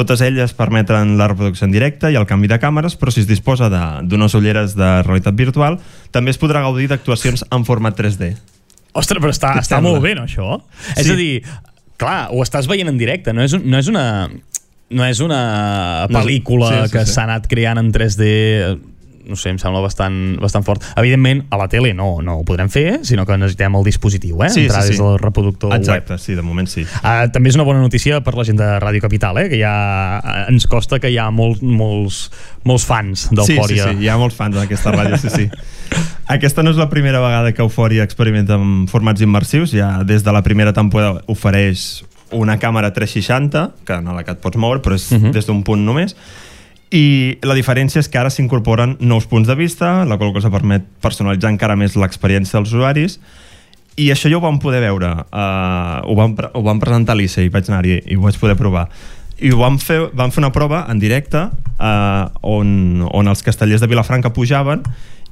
[0.00, 3.28] Totes elles permeten la reproducció en directe i el canvi de càmeres, però si es
[3.28, 5.76] disposa de- d'unes ulleres de realitat virtual,
[6.10, 8.32] també es podrà gaudir d'actuacions en format 3D.
[8.96, 10.62] Ostres, però està, està molt bé, no, això?
[10.94, 11.00] Sí.
[11.04, 11.42] És a dir,
[12.00, 14.30] clar, ho estàs veient en directe, no és, un, no és una
[14.90, 17.12] no és una No pel·lícula sí, sí, que sí.
[17.12, 18.24] s'ha anat creant en 3D
[19.26, 20.84] no sé, em sembla bastant, bastant fort.
[20.96, 24.50] Evidentment, a la tele no, no ho podrem fer, sinó que necessitem el dispositiu, eh?
[24.50, 25.02] Sí, Entrar sí, des sí.
[25.02, 26.20] del reproductor Exacte, web.
[26.20, 26.84] sí, de moment sí.
[27.02, 29.48] Uh, també és una bona notícia per la gent de Ràdio Capital, eh?
[29.52, 29.74] que ja
[30.48, 32.30] ens costa que hi ha molt, molts,
[32.64, 33.90] molts fans Sí, sí, d'Eufòria.
[33.90, 35.48] sí, hi ha molts fans en aquesta ràdio, sí, sí.
[36.30, 40.32] Aquesta no és la primera vegada que Eufòria experimenta amb formats immersius, ja des de
[40.32, 44.94] la primera temporada ofereix una càmera 360, que en la que et pots moure, però
[44.94, 45.32] és uh -huh.
[45.32, 46.14] des d'un punt només,
[46.90, 50.86] i la diferència és que ara s'incorporen nous punts de vista, la qual cosa permet
[51.02, 53.20] personalitzar encara més l'experiència dels usuaris,
[54.00, 57.44] i això ja ho vam poder veure, uh, ho, vam, ho vam presentar a l'ICE
[57.46, 58.88] i vaig anar-hi i ho vaig poder provar.
[59.40, 63.80] I ho vam fer, vam fer una prova en directe uh, on, on els castellers
[63.80, 64.82] de Vilafranca pujaven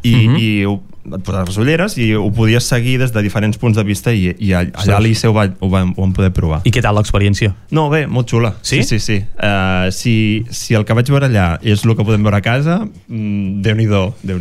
[0.03, 0.35] i, Mhm.
[0.35, 0.41] -huh.
[0.41, 3.83] i ho, et posaves les ulleres i ho podies seguir des de diferents punts de
[3.85, 6.61] vista i, i allà a l'ICE ho, va, ho, vam, ho vam poder provar.
[6.65, 7.55] I què tal l'experiència?
[7.71, 8.55] No, bé, molt xula.
[8.63, 8.83] Sí?
[8.83, 9.25] Sí, sí, sí.
[9.39, 12.87] Uh, si, si el que vaig veure allà és el que podem veure a casa,
[13.09, 14.39] mm, Déu-n'hi-do, déu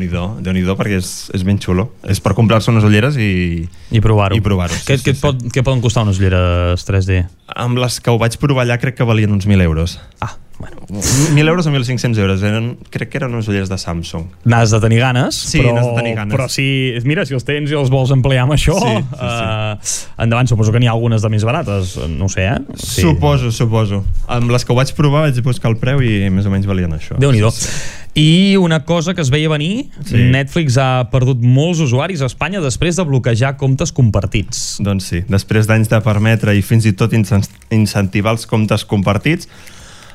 [0.53, 1.91] nhi déu perquè és, és ben xulo.
[2.07, 3.67] És per comprar-se unes ulleres i...
[3.91, 4.35] I provar-ho.
[4.35, 5.21] I provar-ho, sí, què, sí, què, sí.
[5.21, 7.25] pot, què poden costar unes ulleres 3D?
[7.55, 9.99] Amb les que ho vaig provar allà crec que valien uns 1.000 euros.
[10.19, 10.77] Ah, bueno.
[10.89, 12.41] 1.000 euros o 1.500 euros.
[12.43, 14.25] Eren, crec que eren unes ulleres de Samsung.
[14.45, 16.33] N'has de tenir ganes, Sí, però, de tenir ganes.
[16.33, 20.23] però si, mira, si els tens i els vols emplear amb això, Sí, sí, Uh,
[20.23, 22.57] endavant, suposo que n'hi ha algunes de més barates, no sé, eh?
[22.75, 23.01] Sí.
[23.01, 24.03] Suposo, suposo.
[24.27, 26.91] Amb les que ho vaig provar vaig buscar el preu i més o menys valien
[26.93, 27.17] això.
[27.19, 27.51] Déu-n'hi-do.
[27.51, 28.03] Sí, sí.
[28.17, 30.17] I una cosa que es veia venir, Sí.
[30.17, 34.77] Netflix ha perdut molts usuaris a Espanya després de bloquejar comptes compartits.
[34.81, 39.47] Doncs sí, després d'anys de permetre i fins i tot incen- incentivar els comptes compartits,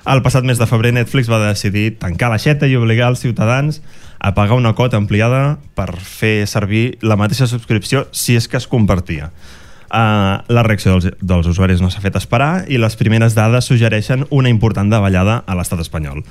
[0.07, 3.81] el passat mes de febrer Netflix va decidir tancar l'aixeta i obligar els ciutadans
[4.19, 8.67] a pagar una quota ampliada per fer servir la mateixa subscripció si és que es
[8.71, 9.31] compartia.
[9.93, 14.25] Uh, la reacció dels, dels usuaris no s'ha fet esperar i les primeres dades suggereixen
[14.31, 16.23] una important davallada a l'estat espanyol.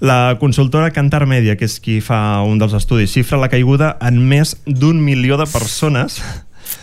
[0.00, 4.18] La consultora Cantar Media, que és qui fa un dels estudis, xifra la caiguda en
[4.28, 6.18] més d'un milió de persones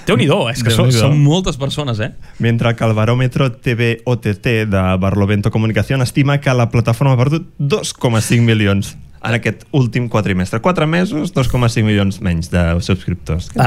[0.08, 2.12] Déu-n'hi-do, és que són, són moltes persones, eh?
[2.44, 7.48] Mentre que el baròmetre TV OTT de Barlovento Comunicación estima que la plataforma ha perdut
[7.60, 10.60] 2,5 milions en aquest últim quadrimestre.
[10.60, 13.48] 4 mesos, 2,5 milions menys de subscriptors.
[13.56, 13.64] Uh,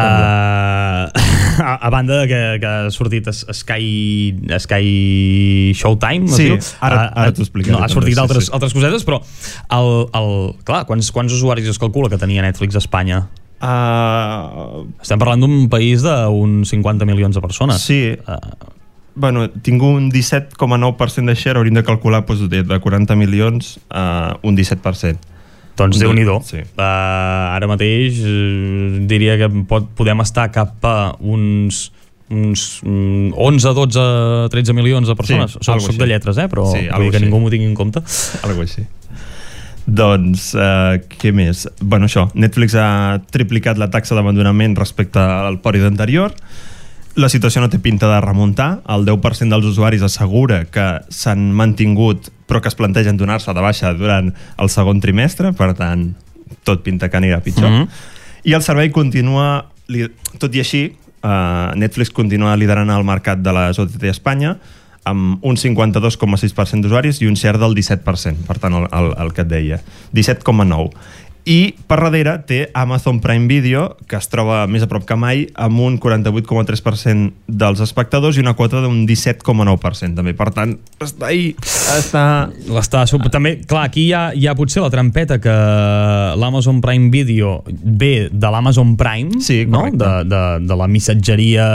[1.64, 6.50] a, a banda de que, que ha sortit Sky, Sky Showtime Sí,
[6.80, 8.52] ara- ara t'ho explicaré no, ha també, sortit sí, altres, sí.
[8.52, 9.90] altres cosetes però el,
[10.20, 10.30] el,
[10.68, 13.24] clar, quants, quants usuaris es calcula que tenia Netflix a Espanya?
[13.56, 18.12] Uh, Estem parlant d'un país d'uns 50 milions de persones Sí.
[18.28, 18.72] uh,
[19.16, 24.36] Bueno, tinc un 17,9% de share, hauríem de calcular doncs, de, de 40 milions a
[24.44, 25.16] un 17%.
[25.76, 26.58] Doncs déu nhi Sí.
[26.60, 26.82] uh,
[27.56, 31.92] ara mateix uh, diria que pot, podem estar cap a uns
[32.28, 35.52] uns mm, 11, 12, 13 milions de persones.
[35.52, 36.48] Sí, soc, soc de lletres, eh?
[36.50, 37.24] però Sí, vull que així.
[37.28, 38.02] ningú m'ho tingui en compte.
[38.42, 38.82] Algo així.
[39.86, 41.68] Doncs, uh, què més?
[41.80, 46.34] Bueno, això, Netflix ha triplicat la taxa d'abandonament respecte al període anterior.
[47.16, 48.82] La situació no té pinta de remuntar.
[48.92, 53.92] El 10% dels usuaris assegura que s'han mantingut però que es plantegen donar-se de baixa
[53.94, 56.12] durant el segon trimestre, per tant,
[56.66, 57.68] tot pinta que anirà pitjor.
[57.70, 57.88] Mhm.
[58.46, 59.66] I el servei continua,
[60.38, 64.56] tot i així, uh, Netflix continua liderant el mercat de les OTT a Espanya
[65.06, 69.46] amb un 52,6% d'usuaris i un share del 17%, per tant, el, el, el que
[69.46, 69.80] et deia.
[70.16, 70.90] 17,9%.
[71.46, 75.44] I per darrere té Amazon Prime Video, que es troba més a prop que mai,
[75.54, 80.34] amb un 48,3% dels espectadors i una quota d'un 17,9% també.
[80.34, 81.52] Per tant, està ahí,
[81.94, 82.24] està...
[82.66, 83.28] L'està sub...
[83.30, 85.54] També, clar, aquí hi ha, hi ha potser la trampeta que
[86.34, 89.86] l'Amazon Prime Video ve de l'Amazon Prime, Sí, no?
[89.92, 91.70] de, de, de la missatgeria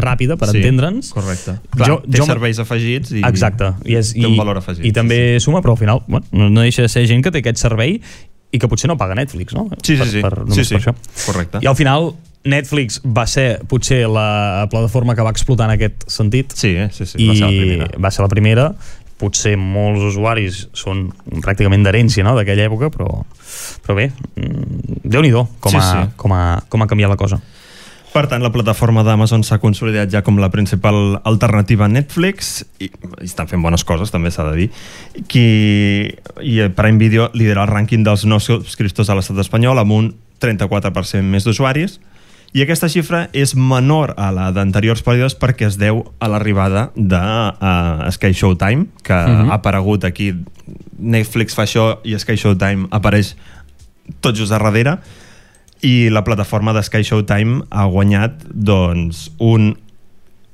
[0.00, 1.12] ràpida, per Sí, entendre'ns.
[1.12, 1.58] Correcte.
[1.76, 3.74] Clar, té serveis afegits i Exacte.
[3.84, 4.86] I, és, té i, un valor afegit.
[4.88, 7.44] I també suma, però al final bueno, no, no deixa de ser gent que té
[7.44, 7.98] aquest servei
[8.54, 9.66] i que potser no paga Netflix, no?
[9.82, 10.22] Sí, sí, per, sí.
[10.22, 10.76] Per, sí, només sí.
[10.76, 10.94] per això.
[11.26, 11.62] Correcte.
[11.64, 12.12] I al final
[12.44, 16.90] Netflix va ser potser la plataforma que va explotar en aquest sentit Sí, eh?
[16.92, 17.16] sí, sí.
[17.24, 17.88] i va ser la primera.
[18.04, 18.66] va ser la primera
[19.16, 21.06] potser molts usuaris són
[21.40, 22.34] pràcticament d'herència no?
[22.36, 23.08] d'aquella època però,
[23.86, 26.12] però bé, mm, Déu-n'hi-do com, Sí, ha, sí.
[26.20, 27.38] com, ha, com ha canviat la cosa
[28.14, 32.86] Per tant, la plataforma d'Amazon s'ha consolidat ja com la principal alternativa a Netflix i,
[32.86, 34.68] i estan fent bones coses, també s'ha de dir.
[35.26, 35.42] Qui,
[36.46, 40.12] I Prime Video lidera el rànquing dels nous subscriptors a l'estat espanyol amb un
[40.44, 41.98] 34% més d'usuaris
[42.54, 47.18] i aquesta xifra és menor a la d'anteriors períodes perquè es deu a l'arribada de
[47.18, 49.40] uh, Sky Showtime, que uh Mhm.
[49.42, 49.50] -huh.
[49.50, 50.34] ha aparegut aquí.
[50.98, 53.34] Netflix fa això i Sky Showtime apareix
[54.20, 54.98] tot just a darrere
[55.84, 59.74] i la plataforma de Sky Showtime ha guanyat doncs, un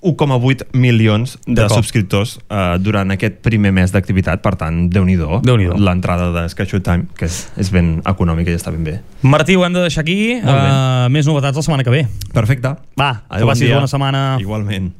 [0.01, 5.59] 1,8 milions de, subscriptors uh, durant aquest primer mes d'activitat, per tant, déu nhi déu
[5.61, 8.97] nhi l'entrada de Sky Time, que és, és ben econòmica i està ben bé.
[9.23, 10.41] Martí, ho hem de deixar aquí.
[10.41, 12.07] Uh, més novetats la setmana que ve.
[12.33, 12.73] Perfecte.
[12.97, 14.25] Va, Adéu, que passis bon bona setmana.
[14.41, 14.91] Igualment.